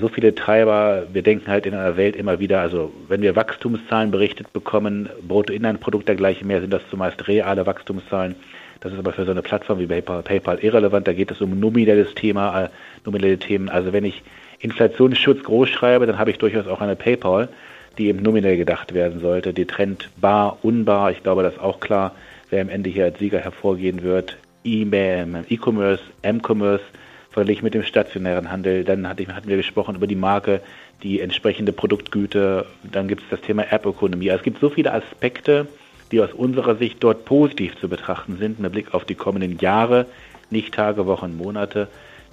so 0.00 0.08
viele 0.08 0.34
Treiber. 0.34 1.04
Wir 1.12 1.22
denken 1.22 1.48
halt 1.48 1.66
in 1.66 1.74
einer 1.74 1.96
Welt 1.96 2.16
immer 2.16 2.38
wieder, 2.38 2.60
also 2.60 2.92
wenn 3.08 3.22
wir 3.22 3.36
Wachstumszahlen 3.36 4.10
berichtet 4.10 4.52
bekommen, 4.52 5.08
Bruttoinlandprodukt 5.26 6.08
dergleichen 6.08 6.46
mehr, 6.46 6.60
sind 6.60 6.72
das 6.72 6.82
zumeist 6.90 7.28
reale 7.28 7.66
Wachstumszahlen. 7.66 8.34
Das 8.80 8.92
ist 8.92 8.98
aber 8.98 9.12
für 9.12 9.24
so 9.24 9.32
eine 9.32 9.42
Plattform 9.42 9.80
wie 9.80 9.86
PayPal, 9.86 10.58
irrelevant. 10.60 11.08
Da 11.08 11.12
geht 11.12 11.30
es 11.30 11.40
um 11.40 11.58
nominelles 11.58 12.14
Thema, 12.14 12.64
äh, 12.64 12.68
nominelle 13.04 13.38
Themen. 13.38 13.68
Also 13.68 13.92
wenn 13.92 14.04
ich 14.04 14.22
Inflationsschutz 14.60 15.42
groß 15.42 15.68
schreibe, 15.68 16.06
dann 16.06 16.18
habe 16.18 16.30
ich 16.30 16.38
durchaus 16.38 16.66
auch 16.66 16.80
eine 16.80 16.96
PayPal, 16.96 17.48
die 17.96 18.06
eben 18.06 18.22
nominell 18.22 18.56
gedacht 18.56 18.94
werden 18.94 19.20
sollte. 19.20 19.52
Die 19.52 19.66
Trend 19.66 20.10
bar, 20.16 20.58
unbar, 20.62 21.10
ich 21.10 21.22
glaube, 21.22 21.42
das 21.42 21.54
ist 21.54 21.60
auch 21.60 21.80
klar, 21.80 22.14
wer 22.50 22.62
am 22.62 22.68
Ende 22.68 22.90
hier 22.90 23.04
als 23.04 23.18
Sieger 23.18 23.40
hervorgehen 23.40 24.02
wird. 24.02 24.36
E-Commerce, 24.64 26.02
M-Commerce, 26.22 26.84
verglichen 27.30 27.64
mit 27.64 27.74
dem 27.74 27.82
stationären 27.82 28.50
Handel. 28.50 28.84
Dann 28.84 29.08
hatte 29.08 29.22
ich, 29.22 29.28
hatten 29.28 29.48
wir 29.48 29.56
gesprochen 29.56 29.96
über 29.96 30.06
die 30.06 30.16
Marke, 30.16 30.60
die 31.02 31.20
entsprechende 31.20 31.72
Produktgüte. 31.72 32.66
Dann 32.90 33.08
gibt 33.08 33.22
es 33.22 33.28
das 33.30 33.40
Thema 33.40 33.70
App-Ökonomie. 33.70 34.30
Also 34.30 34.40
es 34.40 34.44
gibt 34.44 34.60
so 34.60 34.70
viele 34.70 34.92
Aspekte, 34.92 35.66
die 36.10 36.20
aus 36.20 36.32
unserer 36.32 36.76
Sicht 36.76 36.96
dort 37.00 37.24
positiv 37.24 37.76
zu 37.78 37.88
betrachten 37.88 38.38
sind, 38.38 38.60
mit 38.60 38.72
Blick 38.72 38.94
auf 38.94 39.04
die 39.04 39.14
kommenden 39.14 39.58
Jahre, 39.58 40.06
nicht 40.50 40.74
Tage, 40.74 41.06
Wochen, 41.06 41.36
Monate, 41.36 41.88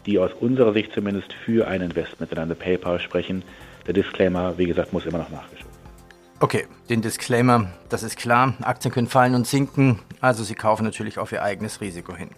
die 0.06 0.20
aus 0.20 0.32
unserer 0.40 0.74
Sicht 0.74 0.94
zumindest 0.94 1.34
für 1.34 1.68
ein 1.68 1.82
Investment 1.82 2.32
in 2.32 2.38
eine 2.38 2.56
PayPal 2.56 3.00
sprechen. 3.00 3.44
Der 3.88 3.94
Disclaimer, 3.94 4.58
wie 4.58 4.68
gesagt, 4.68 4.94
muss 4.94 5.06
immer 5.06 5.18
noch 5.20 5.30
nachgeschaut 5.30 5.66
werden. 5.66 5.76
Okay, 6.40 6.68
den 6.90 7.02
Disclaimer, 7.02 7.72
das 7.90 8.04
ist 8.04 8.18
klar. 8.18 8.56
Aktien 8.62 8.94
können 8.94 9.08
fallen 9.08 9.36
und 9.36 9.48
sinken, 9.48 10.00
also 10.22 10.44
Sie 10.44 10.56
kaufen 10.56 10.84
natürlich 10.84 11.18
auf 11.18 11.32
Ihr 11.32 11.44
eigenes 11.44 11.82
Risiko 11.82 12.16
hin. 12.16 12.30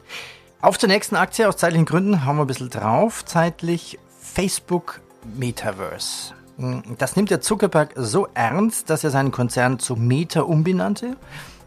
Auf 0.60 0.80
zur 0.80 0.90
nächsten 0.90 1.16
Aktie, 1.16 1.48
aus 1.48 1.58
zeitlichen 1.58 1.86
Gründen 1.86 2.26
hauen 2.26 2.38
wir 2.38 2.42
ein 2.42 2.48
bisschen 2.48 2.72
drauf. 2.72 3.24
Zeitlich 3.24 4.00
Facebook 4.20 5.02
Metaverse. 5.36 6.34
Das 6.98 7.16
nimmt 7.16 7.30
der 7.30 7.42
Zuckerberg 7.42 7.94
so 7.96 8.28
ernst, 8.34 8.90
dass 8.90 9.04
er 9.04 9.12
seinen 9.12 9.32
Konzern 9.32 9.78
zu 9.78 9.96
Meta 9.96 10.42
umbenannte. 10.42 11.16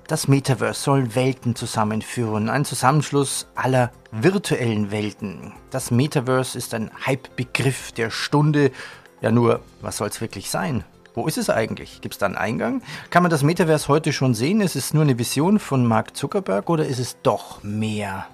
Das 0.09 0.27
Metaverse 0.27 0.83
soll 0.83 1.15
Welten 1.15 1.55
zusammenführen, 1.55 2.51
ein 2.51 2.65
Zusammenschluss 2.65 3.47
aller 3.55 3.93
virtuellen 4.11 4.91
Welten. 4.91 5.53
Das 5.71 5.93
Metaverse 5.93 6.59
ist 6.59 6.75
ein 6.75 6.91
Hype-Begriff 7.07 7.93
der 7.93 8.11
Stunde. 8.11 8.73
Ja 9.21 9.31
nur, 9.31 9.61
was 9.81 9.99
soll 9.99 10.09
es 10.09 10.21
wirklich 10.21 10.51
sein? 10.51 10.83
Wo 11.15 11.29
ist 11.29 11.39
es 11.39 11.49
eigentlich? 11.49 12.01
Gibt 12.01 12.15
es 12.15 12.19
da 12.19 12.27
einen 12.27 12.35
Eingang? 12.35 12.83
Kann 13.11 13.23
man 13.23 13.31
das 13.31 13.45
Metaverse 13.45 13.87
heute 13.87 14.13
schon 14.13 14.35
sehen? 14.35 14.61
Ist 14.61 14.75
es 14.75 14.93
nur 14.93 15.05
eine 15.05 15.17
Vision 15.17 15.61
von 15.61 15.87
Mark 15.87 16.17
Zuckerberg 16.17 16.69
oder 16.69 16.85
ist 16.87 16.99
es 16.99 17.19
doch 17.23 17.63
mehr? 17.63 18.27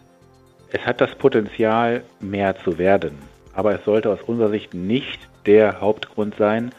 Es 0.78 0.84
hat 0.84 1.00
das 1.00 1.14
Potenzial, 1.14 2.02
mehr 2.20 2.54
zu 2.58 2.76
werden. 2.76 3.16
Aber 3.54 3.74
es 3.74 3.82
sollte 3.86 4.10
aus 4.10 4.20
unserer 4.20 4.50
Sicht 4.50 4.74
nicht 4.74 5.18
der 5.46 5.80
Hauptgrund 5.80 6.34
sein, 6.36 6.70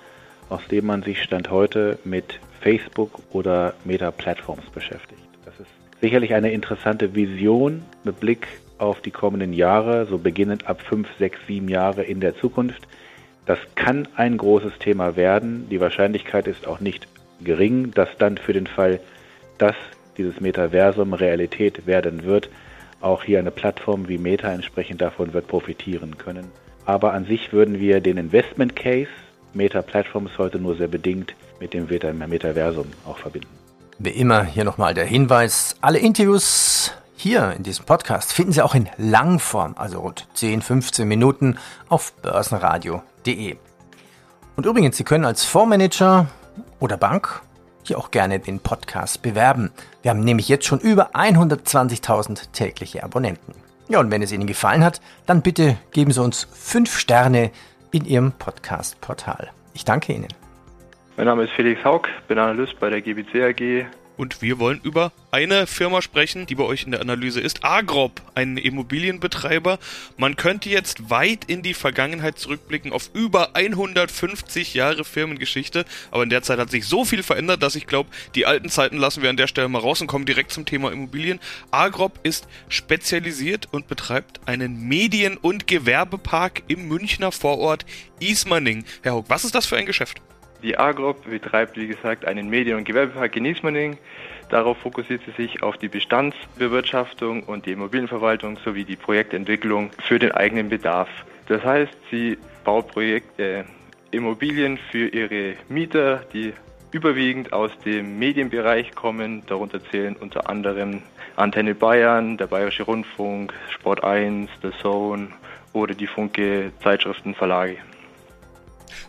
aus 0.50 0.62
dem 0.70 0.86
man 0.86 1.02
sich 1.02 1.24
Stand 1.24 1.50
heute 1.50 1.98
mit 2.04 2.40
Facebook 2.62 3.20
oder 3.32 3.74
Meta-Plattforms 3.86 4.70
beschäftigt. 4.70 5.20
Das 5.46 5.60
ist 5.60 5.72
sicherlich 6.00 6.36
eine 6.36 6.52
interessante 6.52 7.16
Vision 7.16 7.82
mit 8.04 8.20
Blick 8.20 8.48
auf 8.78 9.02
die 9.02 9.10
kommenden 9.10 9.52
Jahre, 9.52 10.06
so 10.06 10.20
beginnend 10.20 10.68
ab 10.68 10.84
fünf, 10.84 11.08
sechs, 11.18 11.40
sieben 11.48 11.68
Jahre 11.68 12.04
in 12.04 12.20
der 12.20 12.38
Zukunft. 12.38 12.88
Das 13.48 13.58
kann 13.74 14.08
ein 14.16 14.38
großes 14.38 14.78
Thema 14.78 15.16
werden. 15.16 15.70
Die 15.72 15.82
Wahrscheinlichkeit 15.82 16.46
ist 16.46 16.68
auch 16.68 16.82
nicht 16.82 17.08
gering, 17.42 17.90
dass 17.96 18.10
dann 18.20 18.38
für 18.38 18.54
den 18.54 18.68
Fall, 18.68 19.00
dass 19.58 19.76
dieses 20.20 20.40
Metaversum 20.40 21.14
Realität 21.14 21.88
werden 21.88 22.26
wird, 22.26 22.48
auch 23.02 23.24
hier 23.24 23.40
eine 23.40 23.52
Plattform 23.52 24.08
wie 24.08 24.18
Meta 24.18 24.52
entsprechend 24.52 25.02
davon 25.02 25.34
wird 25.34 25.48
profitieren 25.48 26.18
können. 26.18 26.52
Aber 26.86 27.14
an 27.14 27.26
sich 27.26 27.52
würden 27.54 27.80
wir 27.80 28.02
den 28.02 28.18
Investment 28.18 28.76
Case 28.76 29.10
Meta 29.54 29.82
Platforms 29.82 30.38
heute 30.38 30.60
nur 30.60 30.76
sehr 30.76 30.88
bedingt 30.88 31.36
mit 31.60 31.74
dem 31.74 31.88
Metaversum 31.88 32.88
auch 33.06 33.18
verbinden. 33.18 33.48
Wie 34.00 34.10
immer 34.10 34.44
hier 34.44 34.64
nochmal 34.64 34.94
der 34.94 35.06
Hinweis, 35.06 35.76
alle 35.82 35.98
Interviews 35.98 36.94
hier 37.16 37.54
in 37.58 37.64
diesem 37.64 37.86
Podcast 37.86 38.32
finden 38.32 38.52
Sie 38.52 38.62
auch 38.62 38.76
in 38.76 38.88
Langform, 38.98 39.74
also 39.76 40.02
rund 40.02 40.28
10, 40.36 40.62
15 40.62 41.08
Minuten 41.08 41.58
auf 41.90 42.14
börsenradio.de. 42.22 43.58
Und 44.56 44.66
übrigens, 44.66 44.98
Sie 44.98 45.04
können 45.04 45.26
als 45.26 45.44
Fondsmanager 45.44 46.28
oder 46.80 46.98
Bank 46.98 47.42
hier 47.88 47.98
auch 47.98 48.12
gerne 48.12 48.40
den 48.40 48.60
Podcast 48.60 49.22
bewerben. 49.22 49.72
Wir 50.02 50.12
haben 50.12 50.24
nämlich 50.24 50.48
jetzt 50.48 50.66
schon 50.66 50.80
über 50.80 51.16
120.000 51.16 52.52
tägliche 52.52 53.04
Abonnenten. 53.04 53.54
Ja, 53.90 54.00
und 54.00 54.12
wenn 54.12 54.22
es 54.22 54.32
Ihnen 54.32 54.48
gefallen 54.48 54.84
hat, 54.84 55.02
dann 55.26 55.42
bitte 55.42 55.78
geben 55.92 56.12
Sie 56.12 56.22
uns 56.22 56.48
5 56.52 56.98
Sterne 56.98 57.52
in 57.92 58.06
Ihrem 58.06 58.34
Podcast-Portal. 58.34 59.50
Ich 59.74 59.86
danke 59.86 60.14
Ihnen. 60.14 60.28
Mein 61.16 61.26
Name 61.26 61.44
ist 61.44 61.54
Felix 61.54 61.84
Haug, 61.84 62.04
bin 62.28 62.38
Analyst 62.38 62.80
bei 62.80 62.90
der 62.90 63.02
GBC 63.02 63.44
AG 63.44 63.88
und 64.18 64.42
wir 64.42 64.60
wollen 64.60 64.82
über 64.84 65.12
eine 65.32 65.68
Firma 65.68 66.02
sprechen, 66.02 66.46
die 66.48 66.56
bei 66.56 66.64
euch 66.64 66.84
in 66.84 66.92
der 66.92 67.02
Analyse 67.02 67.40
ist. 67.40 67.64
Agrop, 67.64 68.22
ein 68.36 68.58
Immobilienbetreiber. 68.58 69.80
Man 70.18 70.36
könnte 70.36 70.70
jetzt 70.70 71.10
weit 71.10 71.46
in 71.46 71.62
die 71.62 71.74
Vergangenheit 71.74 72.40
zurückblicken 72.40 72.92
auf 72.92 73.12
über 73.14 73.56
150 73.56 74.74
Jahre 74.74 75.06
Firmengeschichte. 75.06 75.86
Aber 76.12 76.24
in 76.24 76.30
der 76.30 76.42
Zeit 76.42 76.60
hat 76.60 76.72
sich 76.72 76.86
so 76.86 77.06
viel 77.06 77.24
verändert, 77.24 77.62
dass 77.64 77.76
ich 77.76 77.88
glaube, 77.88 78.10
die 78.36 78.46
alten 78.46 78.70
Zeiten 78.70 78.98
lassen 78.98 79.22
wir 79.22 79.30
an 79.30 79.38
der 79.38 79.48
Stelle 79.48 79.70
mal 79.70 79.80
raus 79.80 80.02
und 80.02 80.08
kommen 80.08 80.26
direkt 80.26 80.52
zum 80.52 80.66
Thema 80.66 80.92
Immobilien. 80.92 81.40
Agrop 81.72 82.20
ist 82.24 82.48
spezialisiert 82.70 83.68
und 83.72 83.88
betreibt 83.88 84.42
einen 84.48 84.88
Medien- 84.88 85.38
und 85.38 85.68
Gewerbepark 85.68 86.64
im 86.68 86.88
Münchner 86.88 87.32
Vorort 87.32 87.86
Ismaning. 88.20 88.86
Herr 89.04 89.14
Hock, 89.14 89.26
was 89.28 89.46
ist 89.46 89.54
das 89.54 89.66
für 89.66 89.78
ein 89.78 89.86
Geschäft? 89.86 90.22
Die 90.64 90.78
Agrop 90.78 91.30
betreibt, 91.30 91.78
wie 91.78 91.88
gesagt, 91.88 92.26
einen 92.26 92.50
Medien- 92.50 92.78
und 92.78 92.84
Gewerbepark 92.84 93.36
in 93.36 93.46
Ismaning. 93.46 93.98
Darauf 94.50 94.78
fokussiert 94.78 95.22
sie 95.26 95.32
sich 95.32 95.62
auf 95.62 95.78
die 95.78 95.88
Bestandsbewirtschaftung 95.88 97.44
und 97.44 97.66
die 97.66 97.74
Immobilienverwaltung 97.74 98.58
sowie 98.66 98.84
die 98.84 98.96
Projektentwicklung 98.96 99.92
für 100.04 100.18
den 100.18 100.32
eigenen 100.32 100.70
Bedarf. 100.70 101.10
Das 101.48 101.64
heißt, 101.64 101.96
sie 102.10 102.38
baut 102.64 102.88
Projekte, 102.88 103.66
Immobilien 104.12 104.80
für 104.92 105.08
ihre 105.10 105.56
Mieter, 105.70 106.24
die 106.34 106.54
überwiegend 106.92 107.54
aus 107.54 107.72
dem 107.86 108.18
Medienbereich 108.18 108.96
kommen. 108.96 109.44
Darunter 109.46 109.84
zählen 109.92 110.16
unter 110.16 110.50
anderem 110.50 111.04
Antenne 111.36 111.76
Bayern, 111.76 112.38
der 112.38 112.48
Bayerische 112.48 112.84
Rundfunk, 112.84 113.54
Sport 113.70 114.04
1, 114.04 114.50
The 114.64 114.72
Zone 114.82 115.28
oder 115.74 115.94
die 115.94 116.08
Funke 116.08 116.72
Zeitschriftenverlage 116.82 117.78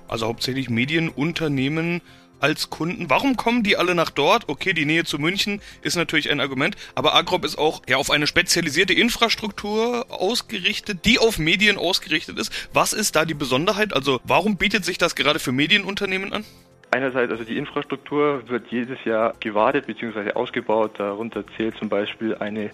also 0.09 0.27
hauptsächlich 0.27 0.71
Medienunternehmen 0.71 2.03
als 2.41 2.71
Kunden. 2.71 3.11
Warum 3.11 3.37
kommen 3.37 3.63
die 3.63 3.77
alle 3.77 3.95
nach 3.95 4.11
dort? 4.11 4.49
Okay, 4.49 4.73
die 4.73 4.85
Nähe 4.85 5.05
zu 5.05 5.19
München 5.19 5.61
ist 5.83 5.97
natürlich 5.97 6.31
ein 6.31 6.41
Argument, 6.41 6.77
aber 6.95 7.15
Agrop 7.15 7.45
ist 7.45 7.59
auch 7.59 7.83
ja 7.89 7.97
auf 7.97 8.11
eine 8.11 8.27
spezialisierte 8.27 8.93
Infrastruktur 8.93 10.07
ausgerichtet, 10.09 11.05
die 11.05 11.19
auf 11.19 11.39
Medien 11.39 11.79
ausgerichtet 11.79 12.39
ist. 12.39 12.53
Was 12.73 12.93
ist 12.93 13.17
da 13.17 13.25
die 13.25 13.35
Besonderheit? 13.35 13.93
Also 13.93 14.21
warum 14.25 14.57
bietet 14.57 14.85
sich 14.85 14.99
das 14.99 15.15
gerade 15.15 15.39
für 15.39 15.53
Medienunternehmen 15.53 16.33
an? 16.33 16.45
Einerseits, 16.91 17.31
also 17.31 17.45
die 17.45 17.59
Infrastruktur 17.59 18.49
wird 18.49 18.69
jedes 18.71 19.05
Jahr 19.05 19.35
gewartet 19.41 19.87
bzw. 19.87 20.33
ausgebaut. 20.33 20.93
Darunter 20.97 21.45
zählt 21.57 21.77
zum 21.77 21.91
Beispiel 21.91 22.35
eine 22.37 22.71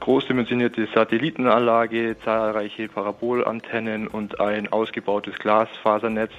großdimensionierte 0.00 0.86
Satellitenanlage, 0.94 2.16
zahlreiche 2.24 2.88
Parabolantennen 2.88 4.08
und 4.08 4.40
ein 4.40 4.72
ausgebautes 4.72 5.38
Glasfasernetz, 5.38 6.32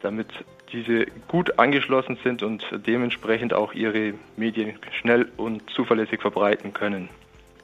damit 0.00 0.28
diese 0.72 1.06
gut 1.28 1.58
angeschlossen 1.58 2.18
sind 2.24 2.42
und 2.42 2.64
dementsprechend 2.86 3.54
auch 3.54 3.74
ihre 3.74 4.14
Medien 4.36 4.78
schnell 5.00 5.28
und 5.36 5.68
zuverlässig 5.70 6.20
verbreiten 6.20 6.72
können. 6.72 7.08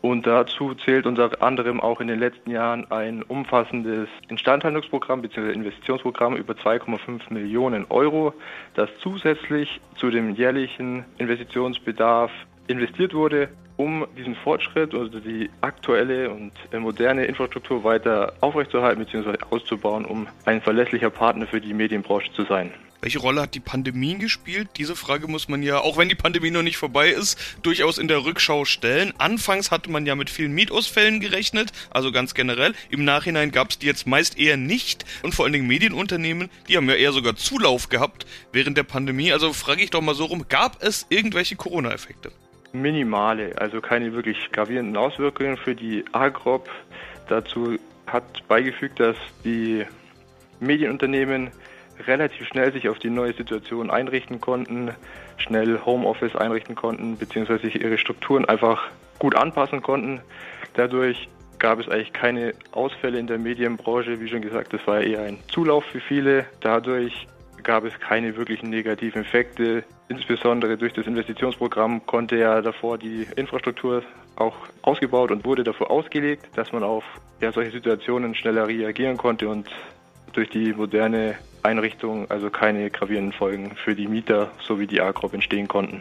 Und 0.03 0.27
dazu 0.27 0.75
zählt 0.75 1.05
unter 1.05 1.43
anderem 1.43 1.79
auch 1.79 2.01
in 2.01 2.09
den 2.09 2.19
letzten 2.19 2.51
Jahren 2.51 2.91
ein 2.91 3.23
umfassendes 3.23 4.09
Instandhaltungsprogramm 4.29 5.21
bzw. 5.21 5.53
Investitionsprogramm 5.53 6.37
über 6.37 6.55
2,5 6.55 7.31
Millionen 7.31 7.85
Euro, 7.91 8.33
das 8.75 8.89
zusätzlich 9.01 9.81
zu 9.97 10.11
dem 10.11 10.35
jährlichen 10.35 11.05
Investitionsbedarf 11.19 12.31
investiert 12.67 13.13
wurde, 13.13 13.51
um 13.81 14.07
diesen 14.15 14.35
Fortschritt 14.35 14.93
oder 14.93 15.21
die 15.21 15.49
aktuelle 15.63 16.31
und 16.31 16.53
moderne 16.79 17.25
Infrastruktur 17.25 17.83
weiter 17.83 18.35
aufrechtzuerhalten 18.41 19.05
bzw. 19.07 19.39
auszubauen, 19.49 20.05
um 20.05 20.27
ein 20.45 20.61
verlässlicher 20.61 21.09
Partner 21.09 21.47
für 21.47 21.63
die 21.63 21.73
Medienbranche 21.73 22.31
zu 22.35 22.45
sein. 22.45 22.73
Welche 23.01 23.21
Rolle 23.21 23.41
hat 23.41 23.55
die 23.55 23.61
Pandemie 23.61 24.19
gespielt? 24.19 24.69
Diese 24.77 24.95
Frage 24.95 25.27
muss 25.27 25.49
man 25.49 25.63
ja, 25.63 25.79
auch 25.79 25.97
wenn 25.97 26.11
die 26.11 26.15
Pandemie 26.15 26.51
noch 26.51 26.63
nicht 26.63 26.77
vorbei 26.77 27.09
ist, 27.09 27.39
durchaus 27.63 27.97
in 27.97 28.09
der 28.09 28.27
Rückschau 28.27 28.67
stellen. 28.67 29.15
Anfangs 29.17 29.71
hatte 29.71 29.91
man 29.91 30.05
ja 30.05 30.15
mit 30.15 30.29
vielen 30.29 30.53
Mietausfällen 30.53 31.19
gerechnet, 31.19 31.73
also 31.89 32.13
ganz 32.13 32.35
generell. 32.35 32.75
Im 32.91 33.07
Nachhinein 33.07 33.53
gab 33.53 33.71
es 33.71 33.79
die 33.79 33.87
jetzt 33.87 34.07
meist 34.07 34.39
eher 34.39 34.59
nicht. 34.59 35.07
Und 35.23 35.35
vor 35.35 35.47
allen 35.47 35.55
Dingen 35.55 35.67
Medienunternehmen, 35.67 36.51
die 36.69 36.77
haben 36.77 36.91
ja 36.91 36.97
eher 36.97 37.13
sogar 37.13 37.37
Zulauf 37.37 37.89
gehabt 37.89 38.27
während 38.53 38.77
der 38.77 38.83
Pandemie. 38.83 39.33
Also 39.33 39.55
frage 39.55 39.83
ich 39.83 39.89
doch 39.89 40.03
mal 40.03 40.15
so 40.15 40.27
rum, 40.27 40.45
gab 40.51 40.83
es 40.83 41.07
irgendwelche 41.09 41.57
Corona-Effekte? 41.57 42.31
Minimale, 42.73 43.53
also 43.59 43.81
keine 43.81 44.13
wirklich 44.13 44.51
gravierenden 44.53 44.97
Auswirkungen 44.97 45.57
für 45.57 45.75
die 45.75 46.05
Agrop. 46.13 46.69
Dazu 47.29 47.77
hat 48.07 48.47
beigefügt, 48.49 49.01
dass 49.01 49.17
die 49.45 49.85
Medienunternehmen 50.61 51.51
relativ 52.07 52.47
schnell 52.47 52.73
sich 52.73 52.89
auf 52.89 52.99
die 52.99 53.11
neue 53.11 53.33
Situation 53.33 53.91
einrichten 53.91 54.41
konnten, 54.41 54.91
schnell 55.37 55.81
Homeoffice 55.85 56.37
einrichten 56.37 56.75
konnten, 56.75 57.19
beziehungsweise 57.19 57.63
sich 57.63 57.81
ihre 57.81 57.99
Strukturen 57.99 58.45
einfach 58.45 58.89
gut 59.19 59.35
anpassen 59.35 59.83
konnten. 59.83 60.21
Dadurch 60.75 61.29
gab 61.59 61.79
es 61.79 61.89
eigentlich 61.89 62.13
keine 62.13 62.55
Ausfälle 62.73 63.19
in 63.19 63.27
der 63.27 63.39
Medienbranche. 63.39 64.21
Wie 64.21 64.29
schon 64.29 64.41
gesagt, 64.41 64.73
das 64.73 64.87
war 64.87 65.01
eher 65.01 65.23
ein 65.23 65.39
Zulauf 65.49 65.85
für 65.85 66.01
viele. 66.01 66.47
Dadurch 66.61 67.27
gab 67.63 67.85
es 67.85 67.99
keine 68.01 68.37
wirklichen 68.37 68.71
negativen 68.71 69.23
Effekte. 69.23 69.85
Insbesondere 70.11 70.77
durch 70.77 70.93
das 70.93 71.07
Investitionsprogramm 71.07 72.05
konnte 72.05 72.37
ja 72.37 72.61
davor 72.61 72.99
die 72.99 73.29
Infrastruktur 73.37 74.03
auch 74.35 74.57
ausgebaut 74.83 75.31
und 75.31 75.45
wurde 75.45 75.63
davor 75.63 75.89
ausgelegt, 75.89 76.49
dass 76.57 76.73
man 76.73 76.83
auf 76.83 77.05
ja, 77.41 77.53
solche 77.53 77.71
Situationen 77.71 78.35
schneller 78.35 78.67
reagieren 78.67 79.17
konnte 79.17 79.49
und 79.49 79.69
durch 80.33 80.51
die 80.51 80.73
moderne 80.73 81.37
Einrichtung 81.63 82.29
also 82.29 82.51
keine 82.51 82.91
gravierenden 82.91 83.33
Folgen 83.33 83.77
für 83.85 83.95
die 83.95 84.09
Mieter 84.09 84.51
sowie 84.67 84.89
die 84.89 85.01
Agrop 85.01 85.33
entstehen 85.33 85.69
konnten. 85.69 86.01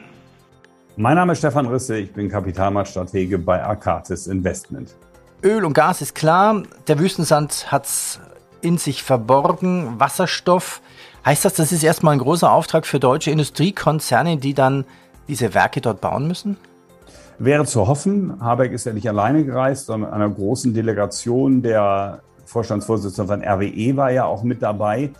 Mein 0.95 1.15
Name 1.15 1.33
ist 1.33 1.39
Stefan 1.39 1.67
Risse, 1.67 1.99
ich 1.99 2.11
bin 2.11 2.29
Kapitalmarktstratege 2.29 3.37
bei 3.37 3.63
Arcatis 3.63 4.25
Investment. 4.25 4.95
Öl 5.43 5.63
und 5.63 5.73
Gas 5.73 6.01
ist 6.01 6.15
klar, 6.15 6.63
der 6.87 6.97
Wüstensand 6.97 7.71
hat 7.71 7.85
es 7.85 8.19
in 8.61 8.79
sich 8.79 9.03
verborgen, 9.03 9.99
Wasserstoff. 9.99 10.81
Heißt 11.25 11.45
das, 11.45 11.53
das 11.53 11.71
ist 11.71 11.83
erstmal 11.83 12.13
ein 12.13 12.19
großer 12.19 12.51
Auftrag 12.51 12.85
für 12.85 12.99
deutsche 12.99 13.31
Industriekonzerne, 13.31 14.37
die 14.37 14.53
dann 14.53 14.85
diese 15.27 15.53
Werke 15.53 15.81
dort 15.81 16.01
bauen 16.01 16.27
müssen? 16.27 16.57
Wäre 17.37 17.65
zu 17.65 17.87
hoffen, 17.87 18.41
Habeck 18.41 18.73
ist 18.73 18.85
ja 18.85 18.93
nicht 18.93 19.07
alleine 19.07 19.45
gereist, 19.45 19.85
sondern 19.85 20.11
einer 20.11 20.29
großen 20.29 20.73
Delegation 20.73 21.61
der 21.61 22.21
Vorstandsvorsitzende 22.45 23.31
von 23.31 23.43
RWE 23.43 23.95
war 23.95 24.11
ja 24.11 24.25
auch 24.25 24.43
mit 24.43 24.61
dabei. 24.61 25.11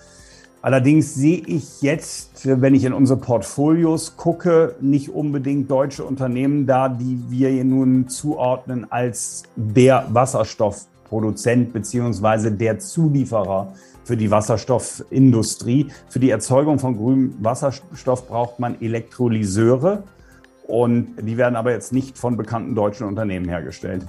Allerdings 0.62 1.16
sehe 1.16 1.42
ich 1.46 1.82
jetzt, 1.82 2.42
wenn 2.44 2.76
ich 2.76 2.84
in 2.84 2.92
unsere 2.92 3.18
Portfolios 3.18 4.18
gucke, 4.18 4.76
nicht 4.82 5.10
unbedingt 5.10 5.72
deutsche 5.72 6.04
Unternehmen 6.04 6.68
da, 6.68 6.90
die 6.90 7.24
wir 7.30 7.64
nun 7.64 8.10
zuordnen 8.10 8.92
als 8.92 9.44
der 9.56 10.06
Wasserstoffproduzent 10.10 11.72
beziehungsweise 11.72 12.52
der 12.52 12.80
Zulieferer 12.80 13.74
für 14.10 14.18
die 14.18 14.32
Wasserstoffindustrie. 14.32 15.92
Für 16.08 16.18
die 16.18 16.32
Erzeugung 16.32 16.80
von 16.80 16.98
grünem 16.98 17.36
Wasserstoff 17.44 18.28
braucht 18.28 18.58
man 18.58 18.82
Elektrolyseure 18.82 20.02
und 20.66 21.16
die 21.22 21.38
werden 21.38 21.56
aber 21.56 21.74
jetzt 21.74 21.94
nicht 21.94 22.18
von 22.18 22.36
bekannten 22.36 22.74
deutschen 22.74 23.06
Unternehmen 23.06 23.48
hergestellt. 23.48 24.08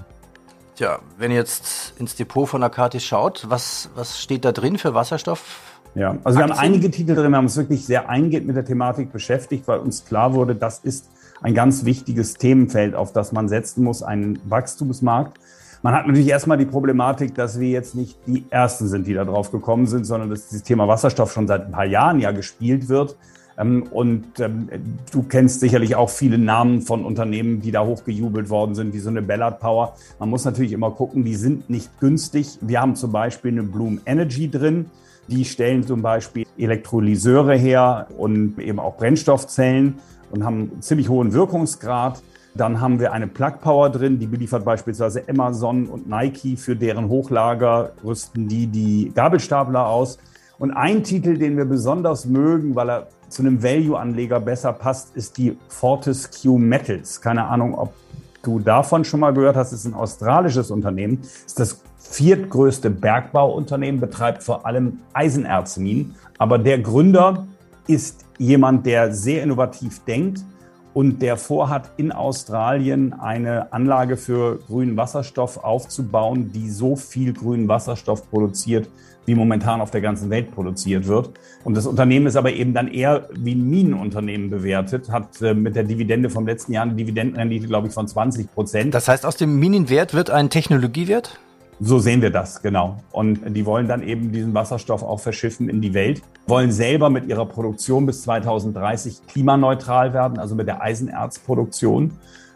Tja, 0.77 1.01
wenn 1.19 1.31
ihr 1.31 1.37
jetzt 1.37 1.93
ins 1.99 2.17
Depot 2.17 2.49
von 2.49 2.63
Akatis 2.63 3.05
schaut, 3.05 3.45
was, 3.51 3.91
was 3.95 4.23
steht 4.23 4.47
da 4.47 4.53
drin 4.53 4.79
für 4.79 4.95
Wasserstoff? 4.95 5.61
Ja, 5.95 6.17
also 6.25 6.39
wir 6.39 6.45
haben 6.45 6.53
einige 6.53 6.91
Titel 6.91 7.15
drin, 7.15 7.31
wir 7.33 7.37
haben 7.37 7.45
uns 7.45 7.59
wirklich 7.59 7.85
sehr 7.85 8.09
eingehend 8.09 8.47
mit 8.47 8.57
der 8.57 8.65
Thematik 8.65 9.13
beschäftigt, 9.13 9.69
weil 9.69 9.81
uns 9.81 10.07
klar 10.07 10.33
wurde, 10.33 10.55
das 10.55 10.79
ist 10.79 11.11
ein 11.43 11.53
ganz 11.53 11.85
wichtiges 11.85 12.35
Themenfeld, 12.35 12.95
auf 12.95 13.13
das 13.13 13.33
man 13.33 13.51
setzen 13.51 13.85
muss, 13.85 14.03
ein 14.03 14.39
Wachstumsmarkt. 14.47 15.39
Man 15.83 15.95
hat 15.95 16.07
natürlich 16.07 16.29
erstmal 16.29 16.59
die 16.59 16.67
Problematik, 16.67 17.35
dass 17.35 17.59
wir 17.59 17.69
jetzt 17.69 17.95
nicht 17.95 18.19
die 18.27 18.45
Ersten 18.51 18.87
sind, 18.87 19.07
die 19.07 19.15
da 19.15 19.25
drauf 19.25 19.51
gekommen 19.51 19.87
sind, 19.87 20.05
sondern 20.05 20.29
dass 20.29 20.49
dieses 20.49 20.63
Thema 20.63 20.87
Wasserstoff 20.89 21.33
schon 21.33 21.47
seit 21.47 21.67
ein 21.67 21.73
paar 21.73 21.87
Jahren 21.87 22.21
ja 22.21 22.33
gespielt 22.33 22.91
wird. 22.91 23.17
Ähm, 23.57 23.85
und 23.91 24.41
ähm, 24.41 24.69
du 25.11 25.23
kennst 25.23 25.61
sicherlich 25.61 25.97
auch 25.97 26.11
viele 26.11 26.37
Namen 26.37 26.83
von 26.83 27.03
Unternehmen, 27.03 27.63
die 27.63 27.71
da 27.71 27.85
hochgejubelt 27.85 28.51
worden 28.51 28.75
sind, 28.75 28.93
wie 28.93 28.99
so 28.99 29.09
eine 29.09 29.23
Ballard 29.23 29.59
Power. 29.59 29.95
Man 30.19 30.29
muss 30.29 30.45
natürlich 30.45 30.73
immer 30.73 30.91
gucken, 30.91 31.25
die 31.25 31.35
sind 31.35 31.71
nicht 31.71 31.99
günstig. 31.99 32.59
Wir 32.61 32.83
haben 32.83 32.95
zum 32.95 33.11
Beispiel 33.13 33.53
eine 33.53 33.63
Bloom 33.63 34.01
Energy 34.05 34.51
drin. 34.51 34.91
Die 35.29 35.47
stellen 35.47 35.87
zum 35.87 36.03
Beispiel 36.03 36.45
Elektrolyseure 36.59 37.57
her 37.57 38.09
und 38.19 38.59
eben 38.59 38.81
auch 38.81 38.99
Brennstoffzellen 38.99 39.99
und 40.31 40.45
haben 40.45 40.71
einen 40.73 40.83
ziemlich 40.83 41.09
hohen 41.09 41.33
Wirkungsgrad. 41.33 42.23
Dann 42.55 42.81
haben 42.81 42.99
wir 42.99 43.13
eine 43.13 43.29
Plug 43.29 43.61
Power 43.61 43.91
drin, 43.91 44.19
die 44.19 44.27
beliefert 44.27 44.65
beispielsweise 44.65 45.23
Amazon 45.29 45.87
und 45.87 46.09
Nike 46.09 46.57
für 46.57 46.75
deren 46.75 47.09
Hochlager, 47.09 47.93
rüsten 48.05 48.49
die 48.49 48.67
die 48.67 49.13
Gabelstapler 49.15 49.87
aus. 49.87 50.19
Und 50.59 50.73
ein 50.73 51.05
Titel, 51.05 51.39
den 51.39 51.57
wir 51.57 51.65
besonders 51.65 52.27
mögen, 52.27 52.75
weil 52.75 52.91
er 52.91 53.07
zu 53.29 53.43
einem 53.43 53.63
Value-Anleger 53.63 54.41
besser 54.41 54.73
passt, 54.73 55.17
ist 55.17 55.39
die 55.39 55.57
Fortescue 55.69 56.59
Metals. 56.59 57.21
Keine 57.21 57.47
Ahnung, 57.47 57.75
ob 57.75 57.95
du 58.43 58.59
davon 58.59 59.05
schon 59.05 59.21
mal 59.21 59.33
gehört 59.33 59.57
hast. 59.57 59.73
Es 59.73 59.81
ist 59.81 59.87
ein 59.87 59.95
australisches 59.95 60.71
Unternehmen. 60.71 61.21
Es 61.23 61.47
ist 61.47 61.61
das 61.61 61.83
viertgrößte 61.99 62.91
Bergbauunternehmen, 62.91 64.01
betreibt 64.01 64.43
vor 64.43 64.67
allem 64.67 64.99
Eisenerzminen. 65.13 66.17
Aber 66.39 66.59
der 66.59 66.81
Gründer 66.81 67.47
ist 67.87 68.25
jemand, 68.39 68.87
der 68.87 69.13
sehr 69.13 69.43
innovativ 69.43 70.05
denkt 70.05 70.45
und 70.95 71.23
der 71.23 71.37
vorhat, 71.37 71.93
in 71.97 72.13
Australien 72.13 73.13
eine 73.13 73.73
Anlage 73.73 74.17
für 74.17 74.59
grünen 74.59 74.97
Wasserstoff 74.97 75.59
aufzubauen, 75.59 76.51
die 76.53 76.71
so 76.71 76.97
viel 76.97 77.33
grünen 77.33 77.69
Wasserstoff 77.69 78.29
produziert, 78.31 78.89
wie 79.27 79.35
momentan 79.35 79.81
auf 79.81 79.91
der 79.91 80.01
ganzen 80.01 80.31
Welt 80.31 80.51
produziert 80.51 81.07
wird. 81.07 81.31
Und 81.63 81.77
das 81.77 81.87
Unternehmen 81.87 82.27
ist 82.27 82.37
aber 82.37 82.53
eben 82.53 82.75
dann 82.75 82.89
eher 82.89 83.29
wie 83.33 83.55
ein 83.55 83.69
Minenunternehmen 83.69 84.51
bewertet, 84.51 85.11
hat 85.11 85.41
äh, 85.43 85.55
mit 85.55 85.77
der 85.77 85.85
Dividende 85.85 86.31
vom 86.31 86.47
letzten 86.47 86.73
Jahr 86.73 86.85
eine 86.85 86.95
Dividendenrendite, 86.95 87.67
glaube 87.67 87.89
ich, 87.89 87.95
von 87.95 88.09
20 88.09 88.53
Prozent. 88.53 88.95
Das 88.95 89.09
heißt, 89.09 89.25
aus 89.27 89.37
dem 89.37 89.59
Minenwert 89.59 90.15
wird 90.15 90.31
ein 90.31 90.51
Technologiewert? 90.51 91.39
So 91.83 91.99
sehen 91.99 92.21
wir 92.21 92.29
das, 92.29 92.61
genau. 92.61 92.99
Und 93.11 93.41
die 93.57 93.65
wollen 93.65 93.89
dann 93.89 94.03
eben 94.03 94.33
diesen 94.33 94.53
Wasserstoff 94.53 95.03
auch 95.03 95.19
verschiffen 95.19 95.71
in 95.71 95.81
die 95.81 95.95
Welt, 95.95 96.21
wollen 96.47 96.73
selber 96.73 97.09
mit 97.09 97.27
ihrer 97.27 97.47
Produktion 97.47 98.05
bis 98.05 98.23
2030 98.23 99.27
klimaneutral 99.27 100.13
werden, 100.13 100.39
also 100.39 100.55
mit 100.55 100.69
der 100.69 100.83
Eisenerzproduktion. 100.83 102.13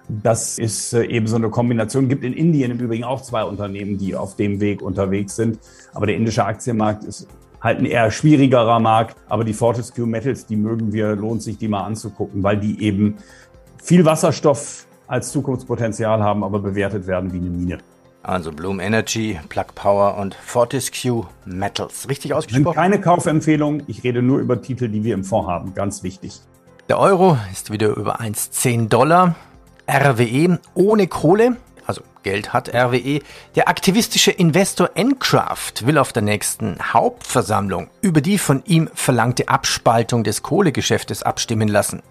Das 0.09 0.59
ist 0.59 0.93
äh, 0.93 1.07
eben 1.07 1.27
so 1.27 1.37
eine 1.37 1.49
Kombination. 1.49 2.11
Gibt 2.11 2.23
in 2.23 2.35
Indien 2.35 2.71
im 2.71 2.79
Übrigen 2.79 3.05
auch 3.05 3.23
zwei 3.23 3.45
Unternehmen, 3.45 3.97
die 3.97 4.15
auf 4.15 4.37
dem 4.37 4.61
Weg 4.61 4.83
unterwegs 4.83 5.37
sind. 5.37 5.59
Aber 5.95 6.05
der 6.05 6.17
indische 6.17 6.45
Aktienmarkt 6.45 7.05
ist 7.05 7.27
halt 7.63 7.79
ein 7.79 7.87
eher 7.87 8.11
schwierigerer 8.11 8.79
Markt. 8.79 9.17
Aber 9.31 9.45
die 9.45 9.55
Fortescue 9.55 10.07
Metals, 10.07 10.45
die 10.45 10.57
mögen 10.57 10.93
wir, 10.93 11.17
lohnt 11.17 11.43
sich 11.43 11.57
die 11.57 11.69
mal 11.69 11.85
anzugucken, 11.85 12.43
weil 12.43 12.59
die 12.59 12.83
eben 12.83 13.17
viel 13.83 14.05
Wasserstoff 14.05 14.87
als 15.07 15.33
Zukunftspotenzial 15.33 16.23
haben, 16.23 16.45
aber 16.45 16.59
bewertet 16.59 17.07
werden 17.07 17.33
wie 17.33 17.39
eine 17.39 17.49
Mine. 17.49 17.79
Also 18.25 18.53
Bloom 18.53 18.81
Energy, 18.81 19.39
Plug 19.51 19.67
Power 19.75 20.17
und 20.17 20.35
Fortescue 20.35 21.27
Metals. 21.45 22.09
Richtig 22.09 22.33
ausgesprochen? 22.33 22.65
Sind 22.65 22.75
keine 22.75 23.01
Kaufempfehlung. 23.01 23.83
Ich 23.87 24.03
rede 24.03 24.23
nur 24.23 24.39
über 24.39 24.63
Titel, 24.63 24.89
die 24.89 25.05
wir 25.05 25.13
im 25.13 25.25
Fonds 25.25 25.47
haben. 25.47 25.75
Ganz 25.75 26.03
wichtig. 26.03 26.41
Der 26.89 26.99
Euro 26.99 27.37
ist 27.53 27.71
wieder 27.71 27.95
über 27.95 28.23
1,10 28.23 28.89
Dollar. 28.89 29.35
RWE 29.87 30.59
ohne 30.75 31.07
Kohle. 31.07 31.59
also 31.85 32.01
Geld 32.23 32.55
hat 32.55 32.75
RWE, 32.75 33.21
der 33.57 33.69
aktivistische 33.69 34.31
Investor 34.31 34.93
Encraft 34.95 35.85
will 35.85 35.99
auf 35.99 36.15
der 36.15 36.23
nächsten 36.23 36.79
Hauptversammlung 36.95 37.91
über 38.01 38.23
die 38.23 38.39
von 38.39 38.63
ihm 38.65 38.89
verlangte 38.95 39.51
Abspaltung 39.51 40.25
des 40.25 40.43
Kohlegeschäftes 40.43 41.23
abstimmen 41.23 41.69
lassen. 41.69 42.03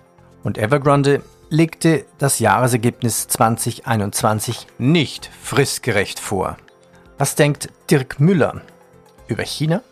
Und 0.44 0.60
Evergrande 0.60 1.24
legte 1.54 2.06
das 2.18 2.40
Jahresergebnis 2.40 3.28
2021 3.28 4.66
nicht 4.80 5.30
fristgerecht 5.40 6.20
vor. 6.20 6.58
Was 7.20 7.36
denkt 7.36 7.70
Dirk 7.92 8.20
Müller 8.20 8.64
über 9.28 9.44
China? 9.44 9.84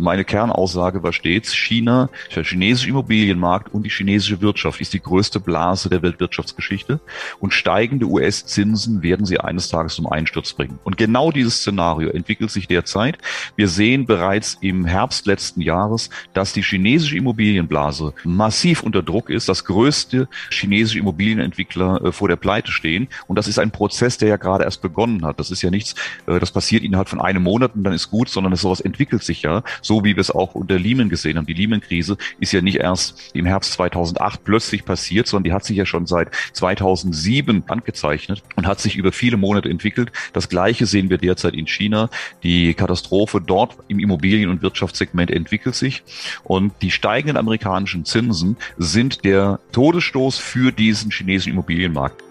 Meine 0.00 0.24
Kernaussage 0.24 1.04
war 1.04 1.12
stets, 1.12 1.54
China, 1.54 2.08
der 2.34 2.42
chinesische 2.42 2.88
Immobilienmarkt 2.88 3.72
und 3.72 3.84
die 3.84 3.90
chinesische 3.90 4.40
Wirtschaft 4.40 4.80
ist 4.80 4.92
die 4.92 5.00
größte 5.00 5.38
Blase 5.38 5.88
der 5.88 6.02
Weltwirtschaftsgeschichte 6.02 6.98
und 7.38 7.54
steigende 7.54 8.06
US-Zinsen 8.06 9.02
werden 9.04 9.24
sie 9.24 9.38
eines 9.38 9.68
Tages 9.68 9.94
zum 9.94 10.08
Einsturz 10.08 10.52
bringen. 10.52 10.80
Und 10.82 10.96
genau 10.96 11.30
dieses 11.30 11.58
Szenario 11.58 12.08
entwickelt 12.08 12.50
sich 12.50 12.66
derzeit. 12.66 13.18
Wir 13.54 13.68
sehen 13.68 14.04
bereits 14.04 14.58
im 14.60 14.84
Herbst 14.84 15.26
letzten 15.26 15.60
Jahres, 15.60 16.10
dass 16.32 16.52
die 16.52 16.62
chinesische 16.62 17.16
Immobilienblase 17.16 18.14
massiv 18.24 18.82
unter 18.82 19.02
Druck 19.02 19.30
ist, 19.30 19.48
dass 19.48 19.64
größte 19.64 20.28
chinesische 20.50 20.98
Immobilienentwickler 20.98 22.06
äh, 22.06 22.12
vor 22.12 22.26
der 22.26 22.36
Pleite 22.36 22.72
stehen. 22.72 23.06
Und 23.28 23.36
das 23.38 23.46
ist 23.46 23.60
ein 23.60 23.70
Prozess, 23.70 24.18
der 24.18 24.28
ja 24.28 24.36
gerade 24.38 24.64
erst 24.64 24.82
begonnen 24.82 25.24
hat. 25.24 25.38
Das 25.38 25.52
ist 25.52 25.62
ja 25.62 25.70
nichts, 25.70 25.94
äh, 26.26 26.40
das 26.40 26.50
passiert 26.50 26.82
innerhalb 26.82 27.08
von 27.08 27.20
einem 27.20 27.44
Monat 27.44 27.76
und 27.76 27.84
dann 27.84 27.92
ist 27.92 28.10
gut, 28.10 28.28
sondern 28.28 28.56
sowas 28.56 28.80
entwickelt 28.80 29.22
sich 29.22 29.42
ja 29.42 29.62
so 29.84 30.04
wie 30.04 30.16
wir 30.16 30.20
es 30.20 30.30
auch 30.30 30.54
unter 30.54 30.78
Lehman 30.78 31.08
gesehen 31.08 31.36
haben. 31.36 31.46
Die 31.46 31.54
Lehman-Krise 31.54 32.16
ist 32.40 32.52
ja 32.52 32.60
nicht 32.60 32.76
erst 32.76 33.30
im 33.34 33.46
Herbst 33.46 33.72
2008 33.74 34.44
plötzlich 34.44 34.84
passiert, 34.84 35.26
sondern 35.26 35.44
die 35.44 35.52
hat 35.52 35.64
sich 35.64 35.76
ja 35.76 35.86
schon 35.86 36.06
seit 36.06 36.30
2007 36.52 37.64
angezeichnet 37.68 38.42
und 38.56 38.66
hat 38.66 38.80
sich 38.80 38.96
über 38.96 39.12
viele 39.12 39.36
Monate 39.36 39.68
entwickelt. 39.68 40.10
Das 40.32 40.48
Gleiche 40.48 40.86
sehen 40.86 41.10
wir 41.10 41.18
derzeit 41.18 41.54
in 41.54 41.66
China. 41.66 42.10
Die 42.42 42.74
Katastrophe 42.74 43.40
dort 43.40 43.76
im 43.88 43.98
Immobilien- 43.98 44.50
und 44.50 44.62
Wirtschaftssegment 44.62 45.30
entwickelt 45.30 45.74
sich 45.74 46.02
und 46.42 46.72
die 46.82 46.90
steigenden 46.90 47.36
amerikanischen 47.36 48.04
Zinsen 48.04 48.56
sind 48.78 49.24
der 49.24 49.60
Todesstoß 49.72 50.38
für 50.38 50.72
diesen 50.72 51.10
chinesischen 51.10 51.52
Immobilienmarkt. 51.52 52.22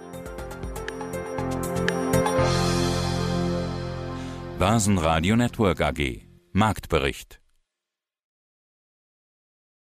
Basen 4.60 4.98
Radio 4.98 5.36
Network 5.36 5.82
AG 5.82 6.22
Marktbericht 6.54 7.43